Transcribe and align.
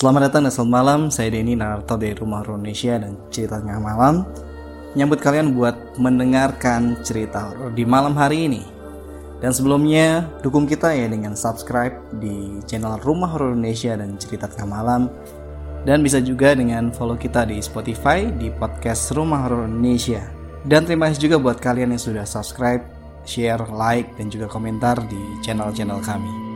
Selamat 0.00 0.32
datang 0.32 0.48
dan 0.48 0.52
selamat 0.56 0.72
malam, 0.72 1.00
saya 1.12 1.28
Denny 1.28 1.52
Narto 1.52 1.92
dari 2.00 2.16
Rumah 2.16 2.40
Horor 2.40 2.56
Indonesia 2.56 2.96
dan 2.96 3.20
Cerita 3.28 3.60
Tengah 3.60 3.84
Malam. 3.84 4.24
Nyambut 4.96 5.20
kalian 5.20 5.52
buat 5.52 5.76
mendengarkan 6.00 7.04
cerita 7.04 7.52
horor 7.52 7.68
di 7.76 7.84
malam 7.84 8.16
hari 8.16 8.48
ini. 8.48 8.64
Dan 9.44 9.52
sebelumnya, 9.52 10.24
dukung 10.40 10.64
kita 10.64 10.88
ya 10.96 11.04
dengan 11.04 11.36
subscribe 11.36 11.92
di 12.16 12.64
channel 12.64 12.96
Rumah 12.96 13.28
Horor 13.28 13.52
Indonesia 13.52 13.92
dan 13.92 14.16
Cerita 14.16 14.48
Tengah 14.48 14.72
Malam. 14.72 15.12
Dan 15.84 16.00
bisa 16.00 16.16
juga 16.24 16.56
dengan 16.56 16.96
follow 16.96 17.20
kita 17.20 17.44
di 17.44 17.60
Spotify 17.60 18.24
di 18.24 18.48
podcast 18.48 19.12
Rumah 19.12 19.52
Horor 19.52 19.68
Indonesia. 19.68 20.24
Dan 20.64 20.88
terima 20.88 21.12
kasih 21.12 21.28
juga 21.28 21.36
buat 21.36 21.60
kalian 21.60 21.92
yang 21.92 22.00
sudah 22.00 22.24
subscribe, 22.24 22.80
share, 23.28 23.68
like, 23.68 24.08
dan 24.16 24.32
juga 24.32 24.48
komentar 24.48 24.96
di 25.12 25.20
channel-channel 25.44 26.00
kami 26.00 26.49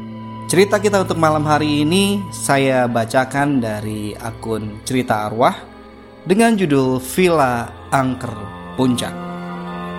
Cerita 0.45 0.77
kita 0.77 1.09
untuk 1.09 1.17
malam 1.17 1.49
hari 1.49 1.89
ini 1.89 2.21
saya 2.29 2.85
bacakan 2.85 3.65
dari 3.65 4.13
akun 4.13 4.85
Cerita 4.85 5.25
Arwah 5.25 5.57
dengan 6.21 6.53
judul 6.53 7.01
Villa 7.01 7.73
Angker 7.89 8.29
Puncak. 8.77 9.17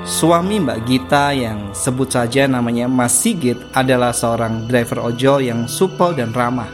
Suami 0.06 0.62
Mbak 0.62 0.80
Gita 0.86 1.34
yang 1.34 1.73
sebut 1.73 2.14
saja 2.14 2.46
namanya 2.46 2.86
Mas 2.86 3.18
Sigit 3.18 3.58
adalah 3.73 4.14
seorang 4.14 4.70
driver 4.70 5.10
ojol 5.10 5.50
yang 5.50 5.66
supel 5.66 6.14
dan 6.14 6.30
ramah. 6.30 6.70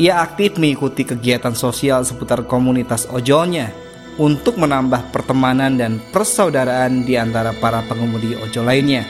Ia 0.00 0.24
aktif 0.24 0.56
mengikuti 0.56 1.04
kegiatan 1.04 1.52
sosial 1.52 2.08
seputar 2.08 2.48
komunitas 2.48 3.04
ojolnya 3.12 3.68
untuk 4.16 4.56
menambah 4.56 5.12
pertemanan 5.12 5.76
dan 5.76 6.00
persaudaraan 6.08 7.04
di 7.04 7.20
antara 7.20 7.52
para 7.52 7.84
pengemudi 7.84 8.32
ojol 8.32 8.64
lainnya. 8.64 9.04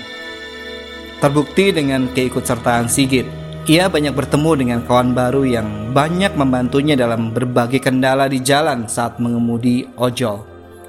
Terbukti 1.23 1.71
dengan 1.71 2.11
keikutsertaan 2.11 2.91
Sigit 2.91 3.42
ia 3.63 3.87
banyak 3.87 4.11
bertemu 4.11 4.51
dengan 4.59 4.81
kawan 4.83 5.15
baru 5.15 5.47
yang 5.47 5.95
banyak 5.95 6.35
membantunya 6.35 6.99
dalam 6.99 7.31
berbagai 7.31 7.79
kendala 7.79 8.27
di 8.27 8.43
jalan 8.43 8.91
saat 8.91 9.23
mengemudi 9.23 9.87
ojol. 9.95 10.43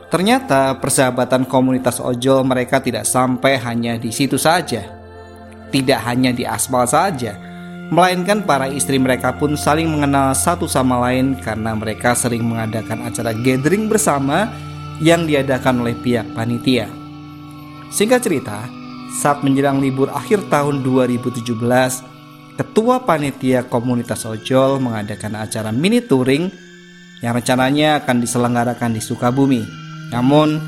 Ternyata 0.10 0.78
persahabatan 0.82 1.46
komunitas 1.46 2.02
ojol 2.02 2.42
mereka 2.46 2.82
tidak 2.82 3.06
sampai 3.06 3.62
hanya 3.62 3.98
di 4.02 4.10
situ 4.10 4.42
saja. 4.42 4.90
Tidak 5.70 6.00
hanya 6.06 6.30
di 6.30 6.45
aspal 6.45 6.86
saja, 6.86 7.33
melainkan 7.89 8.45
para 8.45 8.70
istri 8.70 8.98
mereka 9.02 9.33
pun 9.38 9.58
saling 9.58 9.89
mengenal 9.89 10.33
satu 10.33 10.70
sama 10.70 11.02
lain 11.10 11.38
karena 11.42 11.73
mereka 11.73 12.14
sering 12.14 12.45
mengadakan 12.45 13.06
acara 13.10 13.33
gathering 13.33 13.89
bersama 13.89 14.54
yang 15.02 15.26
diadakan 15.26 15.82
oleh 15.82 15.98
pihak 15.98 16.26
panitia. 16.38 16.89
Singkat 17.89 18.22
cerita, 18.22 18.66
saat 19.17 19.42
menjelang 19.45 19.82
libur 19.82 20.10
akhir 20.10 20.45
tahun 20.50 20.86
2017, 20.86 22.13
Ketua 22.53 23.02
Panitia 23.02 23.65
Komunitas 23.65 24.30
Ojol 24.30 24.77
mengadakan 24.77 25.41
acara 25.41 25.73
mini 25.73 26.05
touring 26.05 26.53
yang 27.25 27.33
rencananya 27.33 28.05
akan 28.05 28.21
diselenggarakan 28.21 28.93
di 28.93 29.02
Sukabumi. 29.02 29.65
Namun, 30.14 30.61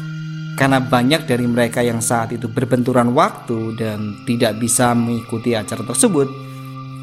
karena 0.58 0.82
banyak 0.82 1.30
dari 1.30 1.46
mereka 1.46 1.86
yang 1.86 2.02
saat 2.02 2.34
itu 2.34 2.50
berbenturan 2.50 3.14
waktu 3.14 3.78
dan 3.78 4.26
tidak 4.26 4.58
bisa 4.58 4.98
mengikuti 4.98 5.54
acara 5.54 5.86
tersebut, 5.86 6.26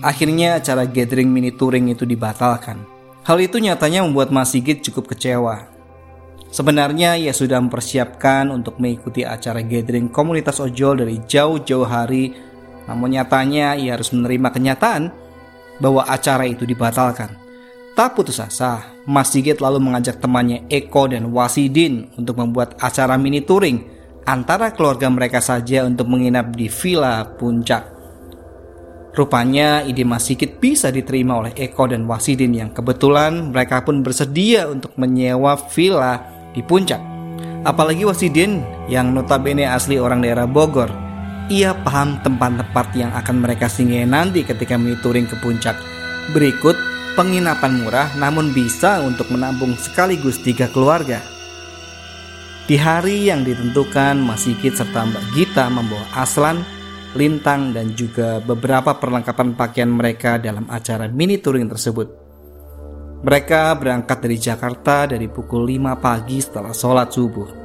akhirnya 0.03 0.59
acara 0.59 0.83
gathering 0.83 1.31
mini 1.31 1.55
touring 1.55 1.95
itu 1.95 2.03
dibatalkan. 2.03 2.83
Hal 3.23 3.39
itu 3.39 3.63
nyatanya 3.63 4.03
membuat 4.03 4.35
Mas 4.35 4.51
Sigit 4.51 4.83
cukup 4.83 5.15
kecewa. 5.15 5.71
Sebenarnya 6.51 7.15
ia 7.15 7.31
sudah 7.31 7.63
mempersiapkan 7.63 8.51
untuk 8.51 8.83
mengikuti 8.83 9.23
acara 9.23 9.63
gathering 9.63 10.11
komunitas 10.11 10.59
ojol 10.59 11.07
dari 11.07 11.23
jauh-jauh 11.23 11.87
hari 11.87 12.52
namun 12.87 13.15
nyatanya 13.15 13.79
ia 13.79 13.95
harus 13.95 14.11
menerima 14.11 14.49
kenyataan 14.51 15.13
bahwa 15.79 16.07
acara 16.07 16.47
itu 16.47 16.63
dibatalkan. 16.63 17.35
Tak 17.93 18.17
putus 18.17 18.41
asa, 18.41 18.89
Mas 19.05 19.29
Sigit 19.29 19.61
lalu 19.61 19.77
mengajak 19.77 20.17
temannya 20.17 20.65
Eko 20.73 21.13
dan 21.13 21.29
Wasidin 21.29 22.09
untuk 22.17 22.41
membuat 22.41 22.73
acara 22.81 23.21
mini 23.21 23.45
touring 23.45 23.85
antara 24.25 24.73
keluarga 24.73 25.13
mereka 25.13 25.45
saja 25.45 25.85
untuk 25.85 26.09
menginap 26.09 26.57
di 26.57 26.73
Villa 26.73 27.21
Puncak. 27.37 27.93
Rupanya 29.13 29.85
ide 29.85 30.09
Mas 30.09 30.25
Sigit 30.25 30.57
bisa 30.57 30.89
diterima 30.89 31.45
oleh 31.45 31.53
Eko 31.53 31.85
dan 31.85 32.09
Wasidin 32.09 32.57
yang 32.57 32.73
kebetulan 32.73 33.53
mereka 33.53 33.85
pun 33.85 34.01
bersedia 34.01 34.65
untuk 34.73 34.97
menyewa 34.97 35.61
villa 35.69 36.25
di 36.57 36.65
puncak. 36.65 37.01
Apalagi 37.61 38.09
Wasidin 38.09 38.65
yang 38.89 39.13
notabene 39.13 39.69
asli 39.69 40.01
orang 40.01 40.25
daerah 40.25 40.49
Bogor 40.49 41.12
ia 41.53 41.77
paham 41.77 42.17
tempat-tempat 42.25 42.97
yang 42.97 43.13
akan 43.13 43.45
mereka 43.45 43.69
singgah 43.69 44.09
nanti 44.09 44.41
ketika 44.41 44.81
touring 45.05 45.29
ke 45.29 45.37
puncak. 45.45 45.77
Berikut 46.33 46.73
penginapan 47.13 47.85
murah 47.85 48.09
namun 48.17 48.57
bisa 48.57 49.05
untuk 49.05 49.29
menampung 49.29 49.77
sekaligus 49.77 50.41
tiga 50.41 50.73
keluarga. 50.73 51.21
Di 52.65 52.81
hari 52.81 53.29
yang 53.29 53.45
ditentukan, 53.45 54.17
Mas 54.17 54.49
Sigit 54.49 54.73
serta 54.73 55.05
Mbak 55.05 55.25
Gita 55.37 55.69
membawa 55.69 56.09
Aslan, 56.17 56.65
Lintang, 57.13 57.77
dan 57.77 57.93
juga 57.93 58.41
beberapa 58.41 58.97
perlengkapan 58.97 59.53
pakaian 59.53 59.93
mereka 59.93 60.41
dalam 60.41 60.65
acara 60.73 61.05
mini 61.11 61.37
touring 61.37 61.69
tersebut. 61.69 62.09
Mereka 63.23 63.77
berangkat 63.77 64.19
dari 64.25 64.39
Jakarta 64.41 65.05
dari 65.11 65.29
pukul 65.29 65.69
5 65.69 66.01
pagi 66.01 66.39
setelah 66.41 66.73
sholat 66.73 67.13
subuh. 67.13 67.62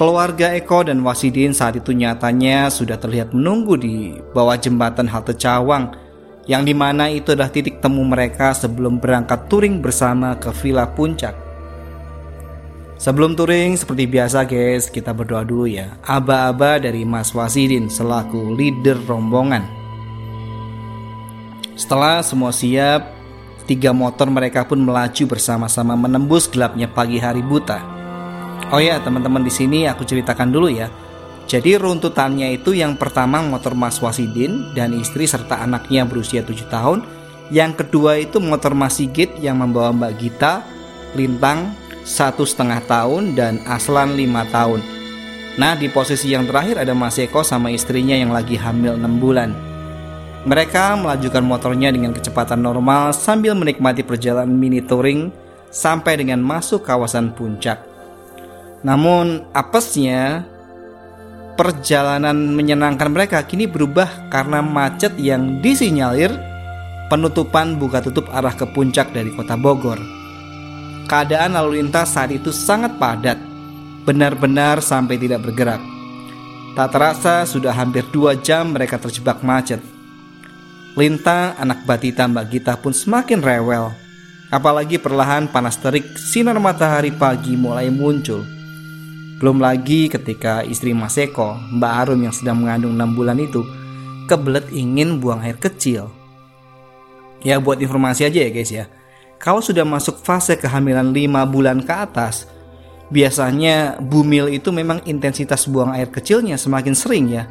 Keluarga 0.00 0.56
Eko 0.56 0.80
dan 0.80 1.04
Wasidin 1.04 1.52
saat 1.52 1.76
itu 1.76 1.92
nyatanya 1.92 2.72
sudah 2.72 2.96
terlihat 2.96 3.36
menunggu 3.36 3.76
di 3.76 4.16
bawah 4.32 4.56
jembatan 4.56 5.04
halte 5.04 5.36
Cawang 5.36 5.92
yang 6.48 6.64
di 6.64 6.72
mana 6.72 7.12
itu 7.12 7.36
adalah 7.36 7.52
titik 7.52 7.84
temu 7.84 8.00
mereka 8.08 8.56
sebelum 8.56 8.96
berangkat 8.96 9.44
touring 9.52 9.84
bersama 9.84 10.40
ke 10.40 10.56
Villa 10.56 10.88
Puncak. 10.88 11.36
Sebelum 12.96 13.36
touring 13.36 13.76
seperti 13.76 14.08
biasa 14.08 14.48
guys 14.48 14.88
kita 14.88 15.12
berdoa 15.12 15.44
dulu 15.44 15.68
ya. 15.68 15.92
Aba-aba 16.00 16.80
dari 16.80 17.04
Mas 17.04 17.36
Wasidin 17.36 17.92
selaku 17.92 18.56
leader 18.56 18.96
rombongan. 19.04 19.68
Setelah 21.76 22.24
semua 22.24 22.56
siap 22.56 23.20
Tiga 23.68 23.92
motor 23.92 24.32
mereka 24.32 24.64
pun 24.64 24.80
melaju 24.80 25.36
bersama-sama 25.36 25.92
menembus 25.92 26.48
gelapnya 26.48 26.88
pagi 26.88 27.20
hari 27.20 27.44
buta 27.44 27.99
Oh 28.68 28.78
ya 28.78 29.00
teman-teman 29.00 29.40
di 29.40 29.48
sini 29.48 29.88
aku 29.88 30.04
ceritakan 30.04 30.52
dulu 30.52 30.68
ya. 30.68 30.92
Jadi 31.50 31.74
runtutannya 31.74 32.54
itu 32.54 32.76
yang 32.76 32.94
pertama 32.94 33.42
motor 33.42 33.74
Mas 33.74 33.98
Wasidin 33.98 34.70
dan 34.76 34.94
istri 34.94 35.26
serta 35.26 35.58
anaknya 35.64 36.06
berusia 36.06 36.46
7 36.46 36.70
tahun. 36.70 37.02
Yang 37.50 37.82
kedua 37.82 38.22
itu 38.22 38.38
motor 38.38 38.78
Mas 38.78 39.02
Sigit 39.02 39.34
yang 39.42 39.58
membawa 39.58 39.90
Mbak 39.90 40.12
Gita, 40.22 40.62
Lintang 41.18 41.74
satu 42.06 42.46
setengah 42.46 42.78
tahun 42.86 43.34
dan 43.34 43.58
Aslan 43.66 44.14
lima 44.14 44.46
tahun. 44.54 44.78
Nah 45.58 45.74
di 45.74 45.90
posisi 45.90 46.30
yang 46.30 46.46
terakhir 46.46 46.78
ada 46.78 46.94
Mas 46.94 47.18
Eko 47.18 47.42
sama 47.42 47.74
istrinya 47.74 48.14
yang 48.14 48.30
lagi 48.30 48.54
hamil 48.54 48.94
6 48.94 49.18
bulan. 49.18 49.50
Mereka 50.46 51.02
melajukan 51.02 51.42
motornya 51.42 51.90
dengan 51.90 52.14
kecepatan 52.14 52.62
normal 52.62 53.10
sambil 53.10 53.58
menikmati 53.58 54.06
perjalanan 54.06 54.54
mini 54.54 54.78
touring 54.78 55.34
sampai 55.74 56.22
dengan 56.22 56.38
masuk 56.38 56.86
kawasan 56.86 57.34
puncak. 57.34 57.89
Namun 58.80 59.44
apesnya 59.52 60.48
perjalanan 61.60 62.56
menyenangkan 62.56 63.12
mereka 63.12 63.44
kini 63.44 63.68
berubah 63.68 64.32
karena 64.32 64.64
macet 64.64 65.12
yang 65.20 65.60
disinyalir 65.60 66.32
penutupan 67.12 67.76
buka 67.76 68.00
tutup 68.00 68.30
arah 68.32 68.56
ke 68.56 68.64
puncak 68.70 69.12
dari 69.12 69.28
kota 69.36 69.60
Bogor. 69.60 70.00
Keadaan 71.04 71.58
lalu 71.58 71.82
lintas 71.82 72.14
saat 72.14 72.30
itu 72.30 72.54
sangat 72.54 72.96
padat, 72.96 73.36
benar-benar 74.06 74.78
sampai 74.80 75.18
tidak 75.18 75.42
bergerak. 75.42 75.82
Tak 76.78 76.88
terasa 76.94 77.42
sudah 77.44 77.74
hampir 77.74 78.06
dua 78.14 78.38
jam 78.38 78.70
mereka 78.72 78.96
terjebak 78.96 79.42
macet. 79.42 79.82
Lintang, 80.94 81.58
anak 81.58 81.82
batita 81.82 82.30
Mbak 82.30 82.46
Gita 82.46 82.74
pun 82.78 82.94
semakin 82.94 83.42
rewel. 83.42 83.90
Apalagi 84.54 85.02
perlahan 85.02 85.50
panas 85.50 85.78
terik 85.82 86.14
sinar 86.14 86.62
matahari 86.62 87.10
pagi 87.10 87.58
mulai 87.58 87.90
muncul. 87.90 88.59
Belum 89.40 89.56
lagi 89.56 90.12
ketika 90.12 90.60
istri 90.60 90.92
Mas 90.92 91.16
Eko, 91.16 91.56
Mbak 91.72 91.92
Arum 92.04 92.20
yang 92.20 92.34
sedang 92.36 92.60
mengandung 92.60 92.92
6 92.92 93.16
bulan 93.16 93.40
itu, 93.40 93.64
kebelet 94.28 94.68
ingin 94.68 95.16
buang 95.16 95.40
air 95.40 95.56
kecil. 95.56 96.12
Ya 97.40 97.56
buat 97.56 97.80
informasi 97.80 98.28
aja 98.28 98.36
ya 98.36 98.50
guys 98.52 98.68
ya. 98.68 98.84
Kalau 99.40 99.64
sudah 99.64 99.88
masuk 99.88 100.20
fase 100.20 100.60
kehamilan 100.60 101.16
5 101.16 101.48
bulan 101.48 101.80
ke 101.80 101.88
atas, 101.88 102.44
biasanya 103.08 103.96
bumil 103.96 104.52
itu 104.52 104.68
memang 104.76 105.00
intensitas 105.08 105.64
buang 105.64 105.96
air 105.96 106.12
kecilnya 106.12 106.60
semakin 106.60 106.92
sering 106.92 107.32
ya. 107.32 107.48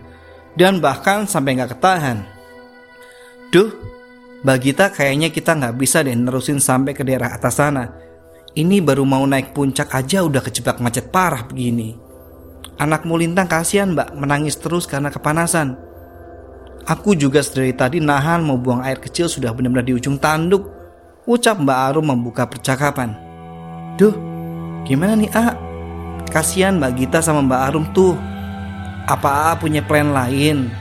Dan 0.54 0.78
bahkan 0.78 1.26
sampai 1.26 1.58
nggak 1.58 1.74
ketahan. 1.74 2.22
Duh, 3.50 3.74
bagi 4.46 4.78
kita 4.78 4.94
kayaknya 4.94 5.34
kita 5.34 5.58
nggak 5.58 5.74
bisa 5.74 6.06
deh 6.06 6.14
nerusin 6.14 6.62
sampai 6.62 6.94
ke 6.94 7.02
daerah 7.02 7.34
atas 7.34 7.58
sana. 7.58 8.09
Ini 8.58 8.82
baru 8.82 9.06
mau 9.06 9.22
naik 9.26 9.54
puncak 9.54 9.94
aja 9.94 10.26
udah 10.26 10.42
kejebak 10.42 10.82
macet 10.82 11.14
parah 11.14 11.46
begini. 11.46 11.94
Anak 12.82 13.06
mulintang 13.06 13.46
kasihan 13.46 13.94
mbak 13.94 14.16
menangis 14.18 14.58
terus 14.58 14.90
karena 14.90 15.14
kepanasan. 15.14 15.78
Aku 16.90 17.14
juga 17.14 17.46
dari 17.46 17.76
tadi 17.76 18.02
nahan 18.02 18.42
mau 18.42 18.58
buang 18.58 18.82
air 18.82 18.98
kecil 18.98 19.30
sudah 19.30 19.54
benar-benar 19.54 19.86
di 19.86 19.94
ujung 19.94 20.18
tanduk 20.18 20.80
Ucap 21.30 21.62
Mbak 21.62 21.80
Arum 21.94 22.10
membuka 22.10 22.50
percakapan. 22.50 23.14
Duh, 24.02 24.18
gimana 24.82 25.14
nih 25.14 25.30
A? 25.38 25.54
Kasihan 26.26 26.82
Mbak 26.82 26.92
Gita 26.98 27.20
sama 27.22 27.46
Mbak 27.46 27.62
Arum 27.70 27.86
tuh. 27.94 28.18
Apa 29.06 29.54
A 29.54 29.60
punya 29.60 29.86
plan 29.86 30.10
lain? 30.10 30.74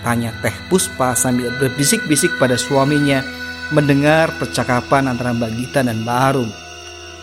Tanya 0.00 0.32
Teh 0.40 0.54
Puspa 0.72 1.12
sambil 1.12 1.52
berbisik-bisik 1.60 2.40
pada 2.40 2.56
suaminya 2.56 3.20
mendengar 3.68 4.32
percakapan 4.40 5.12
antara 5.12 5.36
Mbak 5.36 5.52
Gita 5.60 5.84
dan 5.84 6.00
Mbak 6.08 6.18
Arum. 6.32 6.61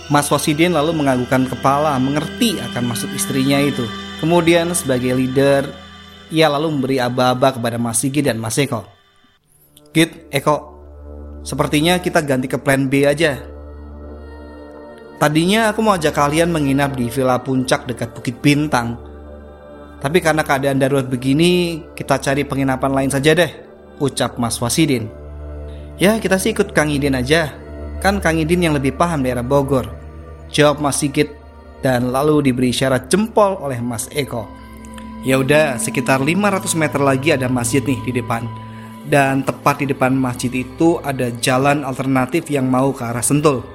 Mas 0.09 0.25
Wasidin 0.29 0.73
lalu 0.73 0.97
menganggukkan 0.97 1.49
kepala 1.53 1.93
mengerti 2.01 2.57
akan 2.57 2.93
maksud 2.93 3.09
istrinya 3.13 3.61
itu. 3.61 3.85
Kemudian 4.19 4.73
sebagai 4.73 5.13
leader, 5.15 5.69
ia 6.33 6.49
lalu 6.49 6.75
memberi 6.75 6.97
aba-aba 6.97 7.55
kepada 7.55 7.77
Mas 7.77 8.01
Sigi 8.01 8.25
dan 8.25 8.41
Mas 8.41 8.57
Eko. 8.57 8.83
Git, 9.93 10.29
Eko, 10.33 10.79
Sepertinya 11.43 11.97
kita 11.97 12.19
ganti 12.23 12.51
ke 12.51 12.59
plan 12.59 12.91
B 12.91 13.07
aja. 13.07 13.39
Tadinya 15.19 15.71
aku 15.71 15.83
mau 15.83 15.97
ajak 15.99 16.15
kalian 16.15 16.51
menginap 16.51 16.95
di 16.95 17.11
Villa 17.11 17.39
Puncak 17.39 17.87
dekat 17.87 18.15
Bukit 18.15 18.39
Bintang. 18.39 18.95
Tapi 19.99 20.23
karena 20.23 20.47
keadaan 20.47 20.79
darurat 20.79 21.09
begini, 21.11 21.83
kita 21.91 22.23
cari 22.23 22.47
penginapan 22.47 22.91
lain 22.95 23.11
saja 23.11 23.35
deh, 23.35 23.51
ucap 23.99 24.39
Mas 24.39 24.55
Wasidin. 24.63 25.11
Ya, 25.99 26.15
kita 26.23 26.39
sih 26.39 26.55
ikut 26.55 26.71
Kang 26.71 26.87
Idin 26.87 27.19
aja. 27.19 27.51
Kan 27.99 28.23
Kang 28.23 28.39
Idin 28.39 28.63
yang 28.63 28.75
lebih 28.79 28.95
paham 28.95 29.27
daerah 29.27 29.43
Bogor. 29.43 29.98
Jawab 30.49 30.81
Mas 30.81 31.01
Sigit 31.01 31.33
dan 31.79 32.11
lalu 32.11 32.51
diberi 32.51 32.73
syarat 32.73 33.07
jempol 33.07 33.57
oleh 33.61 33.79
Mas 33.79 34.09
Eko. 34.11 34.49
Ya 35.23 35.37
udah, 35.39 35.75
sekitar 35.75 36.23
500 36.23 36.79
meter 36.79 37.01
lagi 37.03 37.35
ada 37.35 37.51
masjid 37.51 37.83
nih 37.83 37.99
di 38.07 38.11
depan 38.23 38.47
dan 39.09 39.41
tepat 39.41 39.81
di 39.81 39.89
depan 39.89 40.13
masjid 40.13 40.53
itu 40.53 41.01
ada 41.01 41.33
jalan 41.41 41.81
alternatif 41.81 42.47
yang 42.53 42.69
mau 42.69 42.93
ke 42.93 43.01
arah 43.01 43.25
Sentul. 43.25 43.65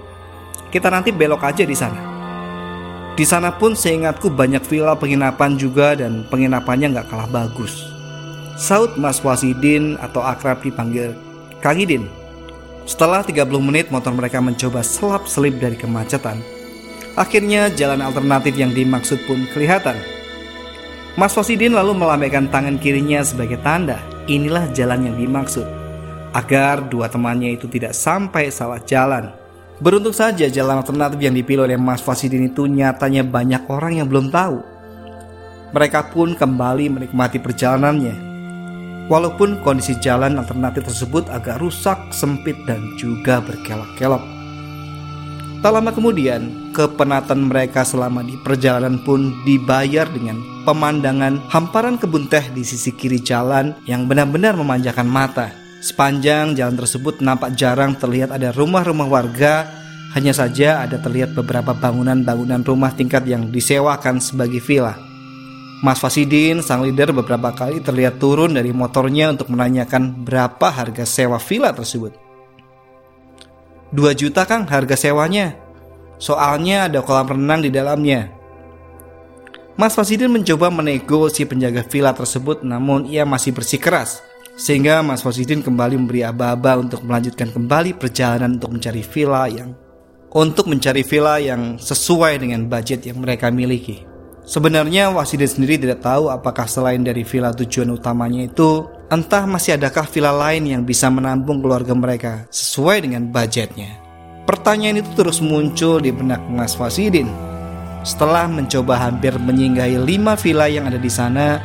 Kita 0.70 0.88
nanti 0.88 1.10
belok 1.10 1.42
aja 1.42 1.66
di 1.66 1.74
sana. 1.74 2.14
Di 3.14 3.22
sana 3.22 3.54
pun 3.54 3.78
seingatku 3.78 4.30
banyak 4.30 4.62
villa 4.66 4.98
penginapan 4.98 5.54
juga 5.54 5.94
dan 5.94 6.26
penginapannya 6.30 6.98
nggak 6.98 7.08
kalah 7.10 7.30
bagus. 7.30 7.74
Saud 8.58 8.98
Mas 8.98 9.22
Wasidin 9.22 9.98
atau 9.98 10.22
akrab 10.22 10.62
dipanggil 10.62 11.14
Kang 11.58 11.78
Idin. 11.78 12.06
Setelah 12.86 13.22
30 13.22 13.50
menit 13.62 13.90
motor 13.90 14.14
mereka 14.14 14.38
mencoba 14.38 14.82
selap-selip 14.82 15.58
dari 15.58 15.78
kemacetan. 15.78 16.53
Akhirnya 17.14 17.70
jalan 17.70 18.02
alternatif 18.02 18.58
yang 18.58 18.74
dimaksud 18.74 19.22
pun 19.30 19.46
kelihatan. 19.54 19.94
Mas 21.14 21.30
Wasidin 21.38 21.78
lalu 21.78 21.94
melambaikan 21.94 22.50
tangan 22.50 22.74
kirinya 22.74 23.22
sebagai 23.22 23.62
tanda 23.62 24.02
inilah 24.26 24.66
jalan 24.74 25.06
yang 25.06 25.16
dimaksud, 25.16 25.62
agar 26.34 26.82
dua 26.90 27.06
temannya 27.06 27.54
itu 27.54 27.70
tidak 27.70 27.94
sampai 27.94 28.50
salah 28.50 28.82
jalan. 28.82 29.30
Beruntung 29.78 30.10
saja 30.10 30.50
jalan 30.50 30.82
alternatif 30.82 31.22
yang 31.22 31.34
dipilih 31.38 31.70
oleh 31.70 31.78
Mas 31.78 32.02
Fasidin 32.02 32.50
itu 32.50 32.66
nyatanya 32.66 33.22
banyak 33.22 33.62
orang 33.70 34.02
yang 34.02 34.10
belum 34.10 34.34
tahu. 34.34 34.58
Mereka 35.70 36.10
pun 36.10 36.34
kembali 36.34 36.98
menikmati 36.98 37.38
perjalanannya. 37.38 38.34
Walaupun 39.06 39.62
kondisi 39.62 39.94
jalan 40.02 40.34
alternatif 40.34 40.86
tersebut 40.90 41.30
agak 41.30 41.62
rusak, 41.62 41.98
sempit, 42.10 42.58
dan 42.66 42.82
juga 42.98 43.38
berkelok-kelok. 43.38 44.33
Tak 45.64 45.72
lama 45.72 45.96
kemudian, 45.96 46.76
kepenatan 46.76 47.48
mereka 47.48 47.88
selama 47.88 48.20
di 48.20 48.36
perjalanan 48.36 49.00
pun 49.00 49.32
dibayar 49.48 50.04
dengan 50.12 50.36
pemandangan 50.68 51.40
hamparan 51.48 51.96
kebun 51.96 52.28
teh 52.28 52.52
di 52.52 52.60
sisi 52.60 52.92
kiri 52.92 53.16
jalan 53.24 53.72
yang 53.88 54.04
benar-benar 54.04 54.60
memanjakan 54.60 55.08
mata. 55.08 55.56
Sepanjang 55.80 56.52
jalan 56.52 56.76
tersebut 56.76 57.24
nampak 57.24 57.56
jarang 57.56 57.96
terlihat 57.96 58.36
ada 58.36 58.52
rumah-rumah 58.52 59.08
warga, 59.08 59.64
hanya 60.12 60.36
saja 60.36 60.84
ada 60.84 61.00
terlihat 61.00 61.32
beberapa 61.32 61.72
bangunan-bangunan 61.72 62.60
rumah 62.60 62.92
tingkat 62.92 63.24
yang 63.24 63.48
disewakan 63.48 64.20
sebagai 64.20 64.60
villa. 64.60 65.00
Mas 65.80 65.96
Fasidin, 65.96 66.60
sang 66.60 66.84
leader 66.84 67.16
beberapa 67.16 67.56
kali 67.56 67.80
terlihat 67.80 68.20
turun 68.20 68.52
dari 68.52 68.68
motornya 68.68 69.32
untuk 69.32 69.48
menanyakan 69.48 70.28
berapa 70.28 70.68
harga 70.68 71.08
sewa 71.08 71.40
villa 71.40 71.72
tersebut. 71.72 72.23
2 73.92 74.20
juta 74.20 74.46
kang 74.48 74.64
harga 74.64 74.96
sewanya. 74.96 75.58
Soalnya 76.16 76.88
ada 76.88 77.04
kolam 77.04 77.36
renang 77.36 77.60
di 77.60 77.74
dalamnya. 77.74 78.30
Mas 79.74 79.98
Fasidin 79.98 80.30
mencoba 80.30 80.70
menego 80.70 81.26
si 81.26 81.42
penjaga 81.42 81.82
villa 81.82 82.14
tersebut 82.14 82.62
namun 82.62 83.10
ia 83.10 83.26
masih 83.26 83.50
bersikeras 83.50 84.22
sehingga 84.54 85.02
Mas 85.02 85.26
Fasidin 85.26 85.66
kembali 85.66 85.98
memberi 85.98 86.22
aba-aba 86.22 86.78
untuk 86.78 87.02
melanjutkan 87.02 87.50
kembali 87.50 87.98
perjalanan 87.98 88.54
untuk 88.54 88.70
mencari 88.70 89.02
villa 89.02 89.50
yang 89.50 89.74
untuk 90.30 90.70
mencari 90.70 91.02
villa 91.02 91.42
yang 91.42 91.74
sesuai 91.78 92.38
dengan 92.38 92.70
budget 92.70 93.02
yang 93.02 93.18
mereka 93.18 93.50
miliki. 93.50 94.06
Sebenarnya 94.46 95.10
Wasidin 95.10 95.50
sendiri 95.50 95.82
tidak 95.82 96.06
tahu 96.06 96.30
apakah 96.30 96.70
selain 96.70 97.02
dari 97.02 97.26
villa 97.26 97.50
tujuan 97.50 97.90
utamanya 97.98 98.46
itu 98.46 98.86
entah 99.12 99.44
masih 99.44 99.76
adakah 99.76 100.08
villa 100.08 100.32
lain 100.32 100.68
yang 100.68 100.82
bisa 100.84 101.10
menampung 101.12 101.60
keluarga 101.60 101.92
mereka 101.92 102.48
sesuai 102.48 103.04
dengan 103.04 103.28
budgetnya. 103.28 104.00
Pertanyaan 104.44 105.00
itu 105.00 105.10
terus 105.16 105.40
muncul 105.40 106.00
di 106.00 106.12
benak 106.12 106.40
Mas 106.52 106.76
Fasidin 106.76 107.28
setelah 108.04 108.44
mencoba 108.44 109.00
hampir 109.00 109.32
menyinggahi 109.40 109.96
lima 110.04 110.36
villa 110.36 110.68
yang 110.68 110.84
ada 110.84 111.00
di 111.00 111.08
sana, 111.08 111.56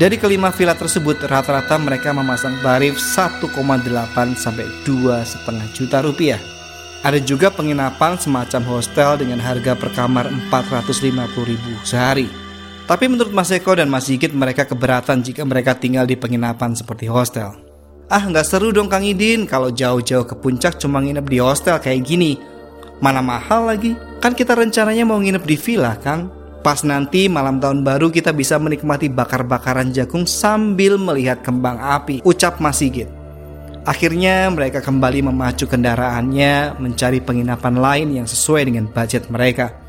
dari 0.00 0.16
kelima 0.16 0.48
villa 0.48 0.72
tersebut 0.72 1.20
rata-rata 1.28 1.76
mereka 1.76 2.16
memasang 2.16 2.56
tarif 2.64 2.96
1,8 2.96 3.52
sampai 4.40 4.64
2,5 4.88 5.76
juta 5.76 6.00
rupiah. 6.00 6.40
Ada 7.04 7.20
juga 7.20 7.52
penginapan 7.52 8.16
semacam 8.16 8.64
hostel 8.76 9.20
dengan 9.20 9.40
harga 9.40 9.76
per 9.76 9.92
kamar 9.92 10.32
450 10.48 11.44
ribu 11.44 11.72
sehari. 11.84 12.49
Tapi 12.90 13.06
menurut 13.06 13.30
Mas 13.30 13.54
Eko 13.54 13.78
dan 13.78 13.86
Mas 13.86 14.10
Sigit 14.10 14.34
mereka 14.34 14.66
keberatan 14.66 15.22
jika 15.22 15.46
mereka 15.46 15.78
tinggal 15.78 16.10
di 16.10 16.18
penginapan 16.18 16.74
seperti 16.74 17.06
hostel. 17.06 17.54
Ah 18.10 18.26
nggak 18.26 18.42
seru 18.42 18.74
dong 18.74 18.90
Kang 18.90 19.06
Idin 19.06 19.46
kalau 19.46 19.70
jauh-jauh 19.70 20.26
ke 20.26 20.34
puncak 20.34 20.74
cuma 20.82 20.98
nginep 20.98 21.22
di 21.22 21.38
hostel 21.38 21.78
kayak 21.78 22.02
gini. 22.02 22.34
Mana 22.98 23.22
mahal 23.22 23.70
lagi? 23.70 23.94
Kan 24.18 24.34
kita 24.34 24.58
rencananya 24.58 25.06
mau 25.06 25.22
nginep 25.22 25.46
di 25.46 25.54
villa, 25.54 25.94
Kang. 26.02 26.34
Pas 26.66 26.82
nanti 26.82 27.30
malam 27.30 27.62
tahun 27.62 27.86
baru 27.86 28.10
kita 28.10 28.34
bisa 28.34 28.58
menikmati 28.58 29.06
bakar-bakaran 29.06 29.94
jagung 29.94 30.26
sambil 30.26 30.98
melihat 30.98 31.46
kembang 31.46 31.78
api, 31.78 32.26
ucap 32.26 32.58
Mas 32.58 32.82
Sigit. 32.82 33.06
Akhirnya 33.86 34.50
mereka 34.52 34.84
kembali 34.84 35.30
memacu 35.30 35.64
kendaraannya 35.64 36.76
mencari 36.76 37.22
penginapan 37.22 37.80
lain 37.80 38.08
yang 38.18 38.26
sesuai 38.28 38.68
dengan 38.68 38.90
budget 38.90 39.30
mereka. 39.32 39.79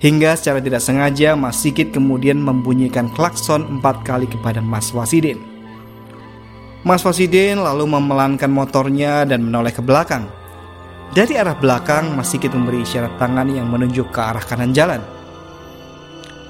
Hingga 0.00 0.32
secara 0.32 0.64
tidak 0.64 0.80
sengaja 0.80 1.36
Mas 1.36 1.60
Sigit 1.60 1.92
kemudian 1.92 2.40
membunyikan 2.40 3.12
klakson 3.12 3.68
empat 3.68 4.00
kali 4.00 4.24
kepada 4.24 4.64
Mas 4.64 4.96
Wasidin. 4.96 5.36
Mas 6.80 7.04
Wasidin 7.04 7.60
lalu 7.60 7.84
memelankan 7.84 8.48
motornya 8.48 9.28
dan 9.28 9.44
menoleh 9.44 9.76
ke 9.76 9.84
belakang. 9.84 10.24
Dari 11.12 11.36
arah 11.36 11.52
belakang, 11.52 12.16
Mas 12.16 12.32
Sigit 12.32 12.48
memberi 12.48 12.80
isyarat 12.80 13.20
tangan 13.20 13.44
yang 13.52 13.68
menunjuk 13.68 14.08
ke 14.08 14.20
arah 14.24 14.40
kanan 14.40 14.72
jalan. 14.72 15.04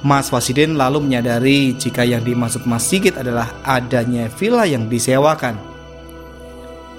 Mas 0.06 0.30
Wasidin 0.30 0.78
lalu 0.78 1.02
menyadari 1.02 1.74
jika 1.74 2.06
yang 2.06 2.22
dimaksud 2.22 2.70
Mas 2.70 2.86
Sigit 2.86 3.18
adalah 3.18 3.50
adanya 3.66 4.30
villa 4.30 4.62
yang 4.62 4.86
disewakan. 4.86 5.58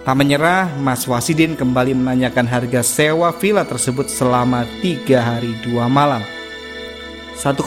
Tak 0.04 0.16
menyerah, 0.20 0.68
Mas 0.84 1.08
Wasidin 1.08 1.56
kembali 1.56 1.96
menanyakan 1.96 2.44
harga 2.44 2.84
sewa 2.84 3.32
villa 3.32 3.64
tersebut 3.64 4.12
selama 4.12 4.68
tiga 4.84 5.24
hari 5.24 5.56
dua 5.64 5.88
malam. 5.88 6.41
1,8 7.42 7.58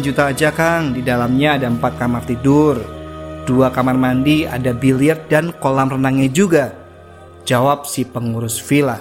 juta 0.00 0.32
aja 0.32 0.48
Kang, 0.48 0.96
di 0.96 1.04
dalamnya 1.04 1.60
ada 1.60 1.68
empat 1.68 2.00
kamar 2.00 2.24
tidur, 2.24 2.80
dua 3.44 3.68
kamar 3.68 3.92
mandi, 3.92 4.48
ada 4.48 4.72
biliar 4.72 5.20
dan 5.28 5.52
kolam 5.60 5.92
renangnya 5.92 6.32
juga. 6.32 6.72
Jawab 7.44 7.84
si 7.84 8.08
pengurus 8.08 8.56
villa. 8.56 8.96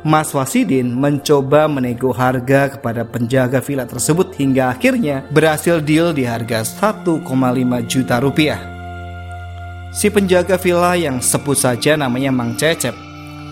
Mas 0.00 0.32
Wasidin 0.32 0.88
mencoba 0.88 1.68
menego 1.68 2.16
harga 2.16 2.80
kepada 2.80 3.04
penjaga 3.04 3.60
villa 3.60 3.84
tersebut 3.84 4.32
hingga 4.40 4.72
akhirnya 4.72 5.28
berhasil 5.28 5.84
deal 5.84 6.16
di 6.16 6.24
harga 6.24 6.64
1,5 6.64 7.28
juta 7.84 8.24
rupiah. 8.24 8.64
Si 9.92 10.08
penjaga 10.08 10.56
villa 10.56 10.96
yang 10.96 11.20
sebut 11.20 11.60
saja 11.60 11.92
namanya 11.92 12.32
Mang 12.32 12.56
Cecep 12.56 13.07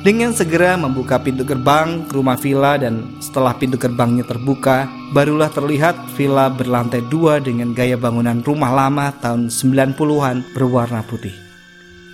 dengan 0.06 0.30
segera 0.30 0.78
membuka 0.78 1.18
pintu 1.18 1.42
gerbang 1.42 2.06
rumah 2.14 2.38
villa 2.38 2.78
dan 2.78 3.18
setelah 3.18 3.58
pintu 3.58 3.74
gerbangnya 3.74 4.22
terbuka, 4.22 4.86
barulah 5.10 5.50
terlihat 5.50 5.98
villa 6.14 6.46
berlantai 6.46 7.02
dua 7.10 7.42
dengan 7.42 7.74
gaya 7.74 7.98
bangunan 7.98 8.38
rumah 8.46 8.70
lama 8.70 9.10
tahun 9.18 9.50
90-an 9.50 10.54
berwarna 10.54 11.02
putih. 11.02 11.34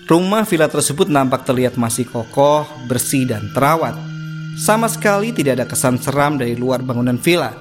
Rumah 0.09 0.49
villa 0.49 0.73
tersebut 0.73 1.13
nampak 1.13 1.45
terlihat 1.45 1.77
masih 1.77 2.09
kokoh, 2.09 2.65
bersih 2.89 3.29
dan 3.29 3.53
terawat. 3.53 3.93
Sama 4.57 4.89
sekali 4.89 5.37
tidak 5.37 5.61
ada 5.61 5.67
kesan 5.69 6.01
seram 6.01 6.41
dari 6.41 6.57
luar 6.57 6.81
bangunan 6.81 7.21
villa. 7.21 7.53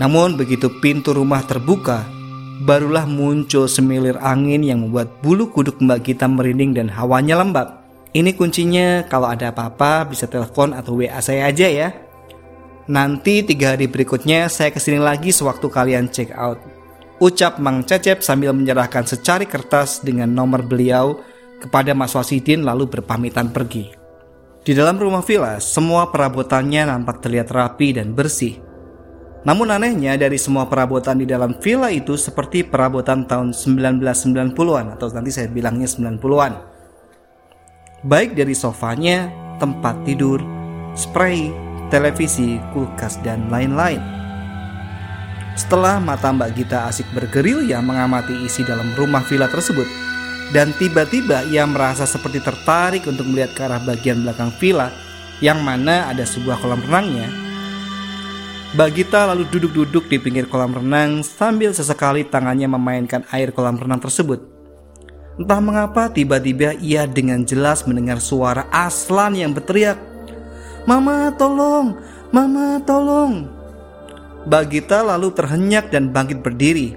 Namun 0.00 0.40
begitu 0.40 0.80
pintu 0.80 1.12
rumah 1.12 1.44
terbuka, 1.44 2.08
barulah 2.64 3.04
muncul 3.04 3.68
semilir 3.68 4.16
angin 4.24 4.64
yang 4.64 4.80
membuat 4.80 5.20
bulu 5.20 5.52
kuduk 5.52 5.76
Mbak 5.76 6.08
Gita 6.08 6.24
merinding 6.24 6.72
dan 6.72 6.88
hawanya 6.88 7.36
lembab. 7.36 7.79
Ini 8.10 8.34
kuncinya 8.34 9.06
kalau 9.06 9.30
ada 9.30 9.54
apa-apa 9.54 10.02
bisa 10.10 10.26
telepon 10.26 10.74
atau 10.74 10.98
WA 10.98 11.22
saya 11.22 11.46
aja 11.46 11.70
ya. 11.70 11.94
Nanti 12.90 13.46
tiga 13.46 13.78
hari 13.78 13.86
berikutnya 13.86 14.50
saya 14.50 14.74
ke 14.74 14.82
sini 14.82 14.98
lagi 14.98 15.30
sewaktu 15.30 15.70
kalian 15.70 16.10
check 16.10 16.34
out. 16.34 16.58
Ucap 17.22 17.62
Mang 17.62 17.86
Cecep 17.86 18.18
sambil 18.18 18.50
menyerahkan 18.50 19.06
secari 19.06 19.46
kertas 19.46 20.02
dengan 20.02 20.26
nomor 20.26 20.66
beliau 20.66 21.22
kepada 21.62 21.94
Mas 21.94 22.10
Wasidin 22.10 22.66
lalu 22.66 22.90
berpamitan 22.90 23.54
pergi. 23.54 23.94
Di 24.60 24.74
dalam 24.74 24.98
rumah 24.98 25.22
villa, 25.22 25.62
semua 25.62 26.10
perabotannya 26.10 26.90
nampak 26.90 27.22
terlihat 27.22 27.54
rapi 27.54 27.94
dan 27.94 28.10
bersih. 28.10 28.58
Namun 29.46 29.70
anehnya 29.70 30.18
dari 30.18 30.36
semua 30.36 30.66
perabotan 30.66 31.22
di 31.22 31.30
dalam 31.30 31.56
villa 31.62 31.88
itu 31.94 32.18
seperti 32.18 32.66
perabotan 32.66 33.24
tahun 33.24 33.54
1990-an 33.54 34.98
atau 34.98 35.06
nanti 35.14 35.30
saya 35.30 35.46
bilangnya 35.46 35.86
90-an. 35.86 36.69
Baik 38.00 38.32
dari 38.32 38.56
sofanya, 38.56 39.28
tempat 39.60 40.08
tidur, 40.08 40.40
spray, 40.96 41.52
televisi, 41.92 42.56
kulkas, 42.72 43.20
dan 43.20 43.52
lain-lain. 43.52 44.00
Setelah 45.52 46.00
mata 46.00 46.32
Mbak 46.32 46.50
Gita 46.56 46.88
asik 46.88 47.04
bergerilya 47.12 47.84
mengamati 47.84 48.32
isi 48.40 48.64
dalam 48.64 48.88
rumah 48.96 49.20
villa 49.28 49.52
tersebut, 49.52 49.84
dan 50.56 50.72
tiba-tiba 50.80 51.44
ia 51.52 51.68
merasa 51.68 52.08
seperti 52.08 52.40
tertarik 52.40 53.04
untuk 53.04 53.28
melihat 53.28 53.52
ke 53.52 53.62
arah 53.68 53.82
bagian 53.84 54.24
belakang 54.24 54.48
villa 54.56 54.88
yang 55.44 55.60
mana 55.60 56.08
ada 56.08 56.24
sebuah 56.24 56.60
kolam 56.60 56.80
renangnya 56.84 57.50
Bagita 58.70 59.26
lalu 59.26 59.50
duduk-duduk 59.50 60.06
di 60.06 60.22
pinggir 60.22 60.46
kolam 60.46 60.70
renang 60.70 61.26
sambil 61.26 61.74
sesekali 61.74 62.22
tangannya 62.22 62.70
memainkan 62.70 63.26
air 63.34 63.50
kolam 63.50 63.74
renang 63.74 63.98
tersebut. 63.98 64.59
Entah 65.40 65.56
mengapa 65.56 66.12
tiba-tiba 66.12 66.76
ia 66.84 67.08
dengan 67.08 67.40
jelas 67.48 67.88
mendengar 67.88 68.20
suara 68.20 68.68
Aslan 68.68 69.32
yang 69.40 69.56
berteriak, 69.56 69.96
"Mama, 70.84 71.32
tolong! 71.32 71.96
Mama, 72.28 72.76
tolong!" 72.84 73.48
Bagita 74.44 75.00
lalu 75.00 75.32
terhenyak 75.32 75.88
dan 75.88 76.12
bangkit 76.12 76.44
berdiri. 76.44 76.92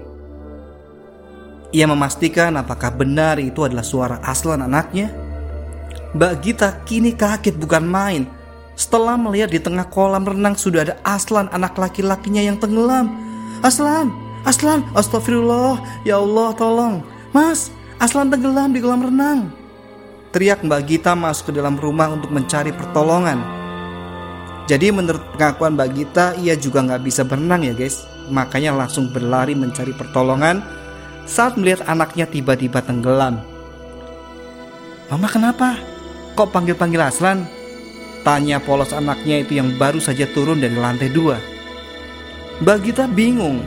Ia 1.72 1.88
memastikan 1.88 2.60
apakah 2.60 2.92
benar 2.92 3.40
itu 3.40 3.64
adalah 3.64 3.80
suara 3.82 4.20
Aslan 4.20 4.60
anaknya. 4.60 5.08
Bagita 6.12 6.84
kini 6.84 7.16
kaget 7.16 7.56
bukan 7.56 7.88
main 7.88 8.28
setelah 8.76 9.16
melihat 9.16 9.56
di 9.56 9.60
tengah 9.62 9.88
kolam 9.88 10.20
renang 10.20 10.52
sudah 10.52 10.84
ada 10.84 10.94
Aslan 11.00 11.48
anak 11.48 11.80
laki-lakinya 11.80 12.44
yang 12.44 12.60
tenggelam. 12.60 13.08
Aslan, 13.64 14.12
Aslan, 14.44 14.84
astagfirullah, 14.92 15.80
ya 16.04 16.20
Allah 16.20 16.52
tolong. 16.52 16.94
Mas, 17.32 17.72
Aslan 18.02 18.30
tenggelam 18.30 18.74
di 18.74 18.82
kolam 18.82 19.06
renang. 19.06 19.40
Teriak 20.34 20.66
Mbak 20.66 20.82
Gita 20.90 21.14
masuk 21.14 21.54
ke 21.54 21.62
dalam 21.62 21.78
rumah 21.78 22.10
untuk 22.10 22.34
mencari 22.34 22.74
pertolongan. 22.74 23.38
Jadi 24.66 24.90
menurut 24.90 25.22
pengakuan 25.36 25.78
Mbak 25.78 25.90
Gita, 25.94 26.26
ia 26.42 26.58
juga 26.58 26.82
nggak 26.82 27.02
bisa 27.06 27.22
berenang 27.22 27.62
ya 27.62 27.70
guys. 27.70 28.02
Makanya 28.34 28.74
langsung 28.74 29.12
berlari 29.14 29.54
mencari 29.54 29.94
pertolongan 29.94 30.64
saat 31.28 31.54
melihat 31.54 31.86
anaknya 31.86 32.26
tiba-tiba 32.26 32.82
tenggelam. 32.82 33.38
Mama 35.12 35.28
kenapa? 35.28 35.78
Kok 36.34 36.50
panggil-panggil 36.50 36.98
Aslan? 36.98 37.46
Tanya 38.24 38.58
polos 38.58 38.90
anaknya 38.96 39.44
itu 39.44 39.60
yang 39.60 39.76
baru 39.76 40.00
saja 40.00 40.24
turun 40.32 40.58
dari 40.58 40.74
lantai 40.74 41.12
dua. 41.12 41.36
Bagita 42.64 43.04
bingung. 43.06 43.60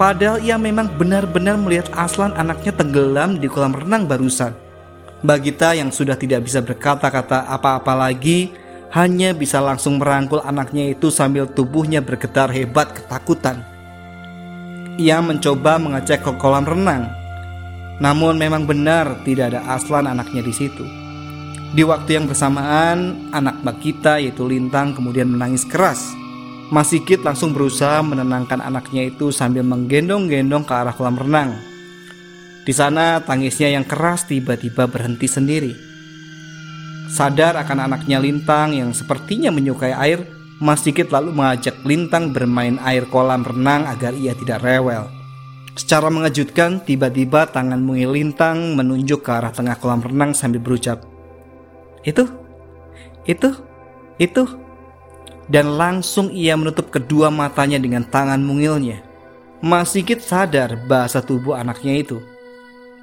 Padahal 0.00 0.40
ia 0.40 0.56
memang 0.56 0.88
benar-benar 0.96 1.60
melihat 1.60 1.92
Aslan 1.92 2.32
anaknya 2.34 2.72
tenggelam 2.72 3.36
di 3.38 3.46
kolam 3.46 3.76
renang 3.76 4.08
barusan. 4.08 4.56
Bagita 5.22 5.76
yang 5.78 5.94
sudah 5.94 6.18
tidak 6.18 6.48
bisa 6.48 6.58
berkata-kata 6.58 7.46
apa-apa 7.46 7.94
lagi 7.94 8.50
hanya 8.90 9.32
bisa 9.32 9.62
langsung 9.62 9.96
merangkul 9.96 10.42
anaknya 10.42 10.90
itu 10.92 11.08
sambil 11.08 11.46
tubuhnya 11.46 12.02
bergetar 12.02 12.50
hebat 12.50 12.92
ketakutan. 12.92 13.62
Ia 15.00 15.22
mencoba 15.24 15.80
mengecek 15.80 16.20
ke 16.26 16.32
kolam 16.36 16.68
renang. 16.68 17.08
Namun 18.02 18.36
memang 18.36 18.66
benar 18.66 19.22
tidak 19.22 19.54
ada 19.54 19.64
Aslan 19.70 20.10
anaknya 20.10 20.42
di 20.42 20.52
situ. 20.52 20.84
Di 21.72 21.80
waktu 21.88 22.20
yang 22.20 22.28
bersamaan, 22.28 23.30
anak 23.32 23.64
Mbak 23.64 23.76
kita 23.80 24.20
yaitu 24.20 24.44
Lintang 24.44 24.92
kemudian 24.92 25.30
menangis 25.30 25.64
keras. 25.64 26.12
Mas 26.72 26.88
Sigit 26.88 27.20
langsung 27.20 27.52
berusaha 27.52 28.00
menenangkan 28.00 28.64
anaknya 28.64 29.04
itu 29.04 29.28
sambil 29.28 29.60
menggendong-gendong 29.60 30.64
ke 30.64 30.72
arah 30.72 30.96
kolam 30.96 31.20
renang. 31.20 31.52
Di 32.64 32.72
sana 32.72 33.20
tangisnya 33.20 33.68
yang 33.68 33.84
keras 33.84 34.24
tiba-tiba 34.24 34.88
berhenti 34.88 35.28
sendiri. 35.28 35.76
Sadar 37.12 37.60
akan 37.60 37.92
anaknya 37.92 38.16
Lintang 38.16 38.72
yang 38.72 38.96
sepertinya 38.96 39.52
menyukai 39.52 39.92
air, 39.92 40.24
Mas 40.64 40.80
Sigit 40.80 41.12
lalu 41.12 41.36
mengajak 41.36 41.76
Lintang 41.84 42.32
bermain 42.32 42.80
air 42.80 43.04
kolam 43.04 43.44
renang 43.44 43.84
agar 43.84 44.16
ia 44.16 44.32
tidak 44.32 44.64
rewel. 44.64 45.12
Secara 45.76 46.08
mengejutkan, 46.08 46.80
tiba-tiba 46.88 47.52
tangan 47.52 47.84
Mungil 47.84 48.16
Lintang 48.16 48.80
menunjuk 48.80 49.20
ke 49.20 49.28
arah 49.28 49.52
tengah 49.52 49.76
kolam 49.76 50.00
renang 50.00 50.32
sambil 50.32 50.64
berucap, 50.64 51.04
itu, 52.02 52.26
itu, 53.28 53.50
itu. 54.18 54.44
Dan 55.52 55.76
langsung 55.76 56.32
ia 56.32 56.56
menutup 56.56 56.88
kedua 56.88 57.28
matanya 57.28 57.76
dengan 57.76 58.08
tangan 58.08 58.40
mungilnya. 58.40 59.04
Mas 59.60 59.92
Sigit 59.92 60.24
sadar 60.24 60.80
bahasa 60.88 61.20
tubuh 61.20 61.52
anaknya 61.52 62.00
itu. 62.00 62.18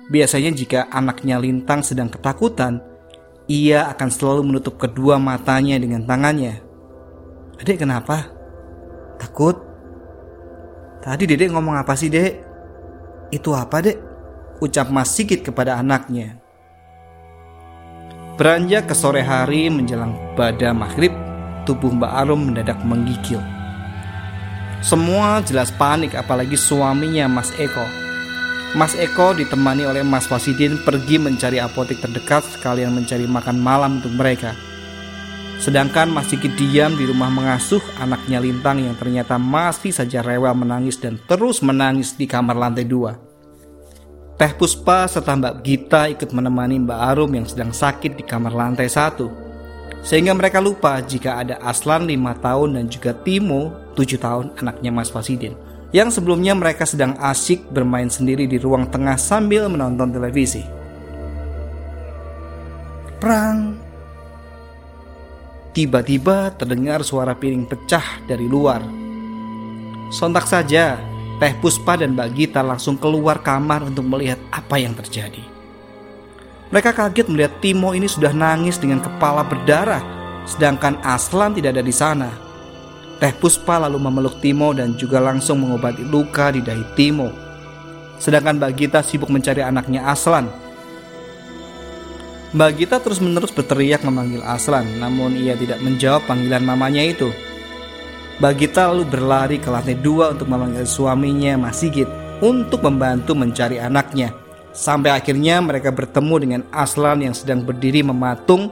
Biasanya 0.10 0.50
jika 0.58 0.90
anaknya 0.90 1.38
lintang 1.38 1.86
sedang 1.86 2.10
ketakutan, 2.10 2.82
ia 3.46 3.86
akan 3.94 4.10
selalu 4.10 4.42
menutup 4.50 4.82
kedua 4.82 5.22
matanya 5.22 5.78
dengan 5.78 6.10
tangannya. 6.10 6.58
Adek 7.62 7.86
kenapa? 7.86 8.34
Takut? 9.22 9.62
Tadi 11.06 11.30
dedek 11.30 11.54
ngomong 11.54 11.78
apa 11.78 11.94
sih 11.94 12.10
dek? 12.10 12.34
Itu 13.30 13.54
apa 13.54 13.78
dek? 13.86 13.98
Ucap 14.58 14.90
Mas 14.90 15.14
Sigit 15.14 15.46
kepada 15.46 15.78
anaknya. 15.78 16.42
Beranjak 18.42 18.90
ke 18.90 18.96
sore 18.98 19.22
hari 19.22 19.70
menjelang 19.70 20.18
pada 20.34 20.74
maghrib, 20.74 21.12
tubuh 21.70 21.94
Mbak 21.94 22.14
Arum 22.26 22.50
mendadak 22.50 22.82
menggigil. 22.82 23.38
Semua 24.82 25.46
jelas 25.46 25.70
panik 25.70 26.18
apalagi 26.18 26.58
suaminya 26.58 27.30
Mas 27.30 27.54
Eko. 27.62 27.86
Mas 28.74 28.98
Eko 28.98 29.38
ditemani 29.38 29.86
oleh 29.86 30.02
Mas 30.02 30.26
Wasidin 30.26 30.82
pergi 30.82 31.22
mencari 31.22 31.62
apotek 31.62 32.02
terdekat 32.02 32.42
sekalian 32.58 32.98
mencari 32.98 33.30
makan 33.30 33.62
malam 33.62 34.02
untuk 34.02 34.18
mereka. 34.18 34.58
Sedangkan 35.60 36.08
Mas 36.10 36.32
Sigit 36.32 36.56
diam 36.56 36.96
di 36.96 37.04
rumah 37.04 37.28
mengasuh 37.28 37.84
anaknya 38.00 38.40
Lintang 38.40 38.80
yang 38.80 38.96
ternyata 38.96 39.36
masih 39.36 39.92
saja 39.92 40.24
rewel 40.24 40.56
menangis 40.56 40.96
dan 40.96 41.20
terus 41.28 41.60
menangis 41.60 42.16
di 42.16 42.24
kamar 42.24 42.56
lantai 42.56 42.88
dua. 42.88 43.20
Teh 44.40 44.56
Puspa 44.56 45.04
serta 45.12 45.36
Mbak 45.36 45.56
Gita 45.68 46.08
ikut 46.08 46.32
menemani 46.32 46.80
Mbak 46.80 47.00
Arum 47.12 47.36
yang 47.36 47.44
sedang 47.44 47.76
sakit 47.76 48.16
di 48.16 48.24
kamar 48.24 48.56
lantai 48.56 48.88
satu. 48.88 49.28
Sehingga 50.00 50.32
mereka 50.32 50.64
lupa 50.64 51.04
jika 51.04 51.44
ada 51.44 51.60
Aslan 51.60 52.08
5 52.08 52.40
tahun 52.40 52.70
dan 52.80 52.86
juga 52.88 53.12
Timo 53.12 53.76
7 53.94 54.16
tahun 54.16 54.46
anaknya 54.56 54.92
Mas 54.96 55.12
Fasidin. 55.12 55.54
Yang 55.90 56.22
sebelumnya 56.22 56.54
mereka 56.54 56.86
sedang 56.86 57.18
asyik 57.18 57.68
bermain 57.74 58.08
sendiri 58.08 58.46
di 58.46 58.62
ruang 58.62 58.88
tengah 58.88 59.18
sambil 59.18 59.68
menonton 59.68 60.14
televisi. 60.14 60.62
Prang. 63.20 63.76
Tiba-tiba 65.74 66.56
terdengar 66.56 67.04
suara 67.04 67.36
piring 67.36 67.66
pecah 67.68 68.24
dari 68.26 68.48
luar. 68.48 68.82
Sontak 70.10 70.50
saja, 70.50 70.98
Teh 71.38 71.54
Puspa 71.62 72.00
dan 72.00 72.18
Mbak 72.18 72.30
Gita 72.34 72.62
langsung 72.66 72.98
keluar 72.98 73.40
kamar 73.44 73.86
untuk 73.86 74.06
melihat 74.08 74.42
apa 74.50 74.82
yang 74.82 74.98
terjadi. 74.98 75.59
Mereka 76.70 76.94
kaget 76.94 77.28
melihat 77.30 77.54
Timo 77.62 77.98
ini 77.98 78.06
sudah 78.06 78.30
nangis 78.30 78.78
dengan 78.78 79.02
kepala 79.02 79.42
berdarah, 79.42 80.02
sedangkan 80.46 81.02
Aslan 81.02 81.58
tidak 81.58 81.78
ada 81.78 81.84
di 81.86 81.94
sana. 81.94 82.30
Teh 83.18 83.34
Puspa 83.34 83.82
lalu 83.82 83.98
memeluk 83.98 84.38
Timo 84.38 84.72
dan 84.72 84.94
juga 84.94 85.18
langsung 85.18 85.66
mengobati 85.66 86.06
luka 86.06 86.54
di 86.54 86.62
dahi 86.62 86.86
Timo. 86.94 87.34
Sedangkan 88.22 88.62
Mbak 88.62 88.72
Gita 88.78 89.00
sibuk 89.02 89.32
mencari 89.32 89.64
anaknya 89.64 90.04
Aslan 90.04 90.70
Mbak 92.50 92.72
Gita 92.82 92.98
terus-menerus 92.98 93.54
berteriak 93.54 94.02
memanggil 94.02 94.42
Aslan, 94.42 94.98
namun 94.98 95.38
ia 95.38 95.54
tidak 95.54 95.78
menjawab 95.86 96.26
panggilan 96.26 96.66
mamanya 96.66 97.06
itu. 97.06 97.30
Mbak 98.42 98.54
Gita 98.58 98.90
lalu 98.90 99.06
berlari 99.06 99.62
ke 99.62 99.70
lantai 99.70 99.94
dua 99.94 100.34
untuk 100.34 100.50
memanggil 100.50 100.82
suaminya 100.90 101.62
Mas 101.62 101.78
Sigit 101.78 102.10
untuk 102.42 102.82
membantu 102.82 103.38
mencari 103.38 103.78
anaknya. 103.78 104.34
Sampai 104.70 105.12
akhirnya 105.12 105.60
mereka 105.60 105.90
bertemu 105.90 106.36
dengan 106.40 106.62
Aslan 106.70 107.26
yang 107.26 107.34
sedang 107.34 107.66
berdiri 107.66 108.06
mematung 108.06 108.70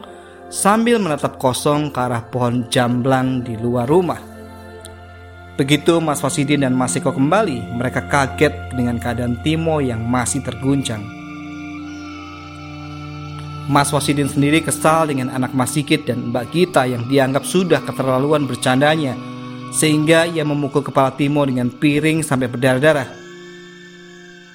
sambil 0.48 1.02
menatap 1.02 1.36
kosong 1.42 1.92
ke 1.92 2.00
arah 2.00 2.24
pohon 2.24 2.70
jamblang 2.72 3.44
di 3.44 3.58
luar 3.60 3.90
rumah. 3.90 4.20
Begitu 5.58 5.98
Mas 5.98 6.22
Fasidin 6.22 6.62
dan 6.62 6.78
Mas 6.78 6.94
Eko 6.94 7.10
kembali, 7.10 7.82
mereka 7.82 8.06
kaget 8.06 8.78
dengan 8.78 9.02
keadaan 9.02 9.42
Timo 9.42 9.82
yang 9.82 10.06
masih 10.06 10.46
terguncang. 10.46 11.02
Mas 13.68 13.92
Wasidin 13.92 14.30
sendiri 14.30 14.64
kesal 14.64 15.12
dengan 15.12 15.34
anak 15.34 15.52
Mas 15.52 15.76
Sikit 15.76 16.08
dan 16.08 16.32
Mbak 16.32 16.46
Gita 16.56 16.88
yang 16.88 17.04
dianggap 17.10 17.44
sudah 17.44 17.84
keterlaluan 17.84 18.48
bercandanya 18.48 19.18
sehingga 19.76 20.24
ia 20.24 20.48
memukul 20.48 20.80
kepala 20.80 21.12
Timo 21.18 21.44
dengan 21.44 21.68
piring 21.68 22.24
sampai 22.24 22.48
berdarah-darah. 22.48 23.10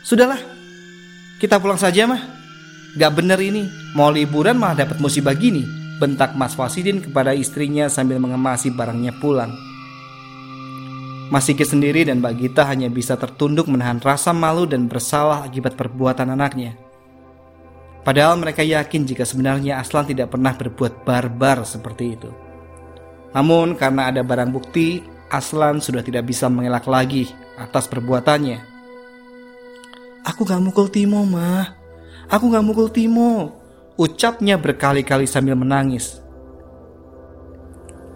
Sudahlah, 0.00 0.40
kita 1.42 1.58
pulang 1.58 1.74
saja 1.74 2.06
mah. 2.06 2.22
Gak 2.94 3.18
bener 3.18 3.42
ini, 3.42 3.66
mau 3.98 4.14
liburan 4.14 4.54
malah 4.54 4.86
dapat 4.86 5.02
musibah 5.02 5.34
gini. 5.34 5.66
Bentak 5.98 6.38
Mas 6.38 6.54
Wasidin 6.54 7.02
kepada 7.02 7.34
istrinya 7.34 7.90
sambil 7.90 8.22
mengemasi 8.22 8.70
barangnya 8.70 9.10
pulang. 9.18 9.50
Mas 11.34 11.50
Sikit 11.50 11.66
sendiri 11.66 12.06
dan 12.06 12.22
Mbak 12.22 12.34
Gita 12.38 12.62
hanya 12.68 12.86
bisa 12.86 13.18
tertunduk 13.18 13.66
menahan 13.66 13.98
rasa 13.98 14.30
malu 14.30 14.70
dan 14.70 14.86
bersalah 14.86 15.42
akibat 15.42 15.74
perbuatan 15.74 16.30
anaknya. 16.30 16.78
Padahal 18.06 18.38
mereka 18.38 18.62
yakin 18.62 19.02
jika 19.02 19.26
sebenarnya 19.26 19.82
Aslan 19.82 20.06
tidak 20.06 20.30
pernah 20.34 20.54
berbuat 20.54 21.02
barbar 21.02 21.66
seperti 21.66 22.04
itu. 22.18 22.30
Namun 23.34 23.74
karena 23.74 24.14
ada 24.14 24.22
barang 24.22 24.50
bukti, 24.52 25.02
Aslan 25.32 25.80
sudah 25.82 26.04
tidak 26.04 26.28
bisa 26.28 26.46
mengelak 26.46 26.86
lagi 26.86 27.30
atas 27.56 27.88
perbuatannya. 27.88 28.71
Aku 30.22 30.46
gak 30.46 30.62
mukul 30.62 30.86
Timo, 30.86 31.26
mah. 31.26 31.74
Aku 32.30 32.50
gak 32.50 32.62
mukul 32.62 32.88
Timo. 32.90 33.58
Ucapnya 33.98 34.56
berkali-kali 34.56 35.26
sambil 35.26 35.58
menangis. 35.58 36.22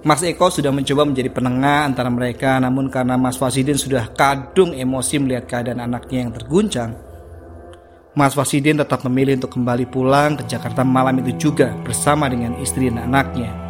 Mas 0.06 0.22
Eko 0.22 0.46
sudah 0.46 0.70
mencoba 0.70 1.02
menjadi 1.02 1.34
penengah 1.34 1.82
antara 1.82 2.06
mereka, 2.06 2.62
namun 2.62 2.86
karena 2.86 3.18
Mas 3.18 3.34
Fasidin 3.34 3.74
sudah 3.74 4.06
kadung 4.14 4.70
emosi 4.70 5.18
melihat 5.18 5.50
keadaan 5.50 5.82
anaknya 5.82 6.22
yang 6.22 6.30
terguncang, 6.30 6.94
Mas 8.16 8.32
Wasidin 8.32 8.80
tetap 8.80 9.04
memilih 9.04 9.36
untuk 9.36 9.58
kembali 9.60 9.92
pulang 9.92 10.40
ke 10.40 10.48
Jakarta 10.48 10.80
malam 10.80 11.20
itu 11.20 11.50
juga 11.50 11.76
bersama 11.84 12.32
dengan 12.32 12.56
istri 12.64 12.88
dan 12.88 13.04
anaknya. 13.12 13.65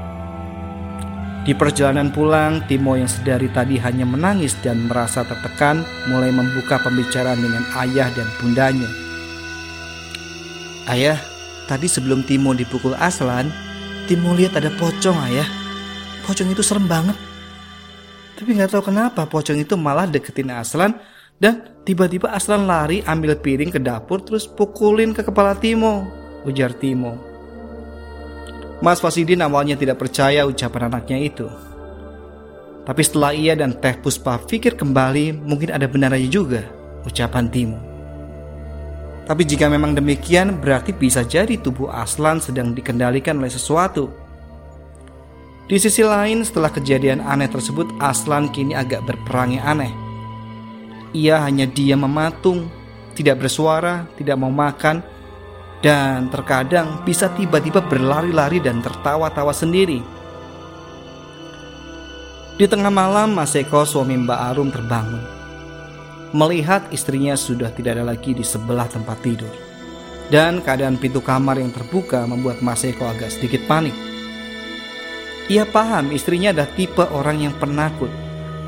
Di 1.47 1.55
perjalanan 1.55 2.11
pulang, 2.11 2.67
Timo 2.67 2.99
yang 2.99 3.07
sedari 3.07 3.47
tadi 3.47 3.79
hanya 3.79 4.03
menangis 4.03 4.59
dan 4.67 4.91
merasa 4.91 5.23
tertekan 5.23 5.87
mulai 6.11 6.35
membuka 6.35 6.75
pembicaraan 6.83 7.39
dengan 7.39 7.63
ayah 7.87 8.11
dan 8.11 8.27
bundanya. 8.43 8.91
Ayah, 10.91 11.23
tadi 11.71 11.87
sebelum 11.87 12.27
Timo 12.27 12.51
dipukul 12.51 12.99
Aslan, 12.99 13.47
Timo 14.11 14.35
lihat 14.35 14.59
ada 14.59 14.75
pocong 14.75 15.15
ayah. 15.31 15.47
Pocong 16.27 16.51
itu 16.51 16.67
serem 16.67 16.91
banget. 16.91 17.15
Tapi 18.35 18.51
nggak 18.51 18.75
tahu 18.75 18.91
kenapa 18.91 19.23
pocong 19.31 19.63
itu 19.63 19.79
malah 19.79 20.11
deketin 20.11 20.51
Aslan 20.51 20.99
dan 21.39 21.79
tiba-tiba 21.87 22.27
Aslan 22.35 22.67
lari 22.67 23.07
ambil 23.07 23.39
piring 23.39 23.71
ke 23.71 23.79
dapur 23.79 24.19
terus 24.19 24.51
pukulin 24.51 25.15
ke 25.15 25.23
kepala 25.23 25.55
Timo, 25.55 26.11
ujar 26.43 26.75
Timo. 26.75 27.36
Mas 28.85 29.01
Fasidin 29.01 29.41
awalnya 29.41 29.77
tidak 29.77 30.01
percaya 30.01 30.45
ucapan 30.45 30.93
anaknya 30.93 31.19
itu. 31.21 31.49
Tapi 32.87 33.03
setelah 33.03 33.35
ia 33.35 33.59
dan 33.59 33.75
Teh 33.77 33.99
Puspa 33.99 34.39
pikir 34.39 34.79
kembali, 34.79 35.43
mungkin 35.43 35.75
ada 35.75 35.91
benarnya 35.91 36.29
juga 36.31 36.63
ucapan 37.03 37.51
Timo. 37.51 37.79
Tapi 39.27 39.43
jika 39.43 39.67
memang 39.67 39.99
demikian, 39.99 40.63
berarti 40.63 40.95
bisa 40.95 41.27
jadi 41.27 41.59
tubuh 41.59 41.91
Aslan 41.91 42.39
sedang 42.39 42.71
dikendalikan 42.71 43.43
oleh 43.43 43.51
sesuatu. 43.51 44.07
Di 45.67 45.83
sisi 45.83 46.07
lain, 46.07 46.47
setelah 46.47 46.71
kejadian 46.71 47.19
aneh 47.19 47.51
tersebut, 47.51 47.91
Aslan 47.99 48.55
kini 48.55 48.79
agak 48.79 49.03
berperangai 49.03 49.59
aneh 49.59 50.07
ia 51.17 51.41
hanya 51.41 51.65
diam 51.65 52.05
mematung, 52.05 52.69
tidak 53.17 53.41
bersuara, 53.41 54.05
tidak 54.21 54.37
mau 54.37 54.53
makan, 54.53 55.01
dan 55.85 56.29
terkadang 56.33 57.05
bisa 57.05 57.33
tiba-tiba 57.33 57.85
berlari-lari 57.85 58.61
dan 58.61 58.81
tertawa-tawa 58.81 59.53
sendiri. 59.53 60.01
Di 62.57 62.65
tengah 62.65 62.89
malam, 62.89 63.37
Mas 63.37 63.53
Eko 63.53 63.85
suami 63.85 64.17
Mbak 64.17 64.41
Arum 64.41 64.73
terbangun. 64.73 65.21
Melihat 66.33 66.89
istrinya 66.89 67.37
sudah 67.37 67.69
tidak 67.73 68.01
ada 68.01 68.05
lagi 68.17 68.33
di 68.33 68.45
sebelah 68.45 68.89
tempat 68.89 69.21
tidur. 69.21 69.53
Dan 70.27 70.65
keadaan 70.65 70.99
pintu 70.99 71.23
kamar 71.23 71.61
yang 71.61 71.71
terbuka 71.71 72.25
membuat 72.25 72.65
Mas 72.65 72.83
Eko 72.83 73.07
agak 73.07 73.31
sedikit 73.31 73.63
panik. 73.69 73.95
Ia 75.53 75.69
paham 75.69 76.11
istrinya 76.11 76.51
adalah 76.51 76.73
tipe 76.75 77.05
orang 77.15 77.47
yang 77.47 77.55
penakut 77.61 78.11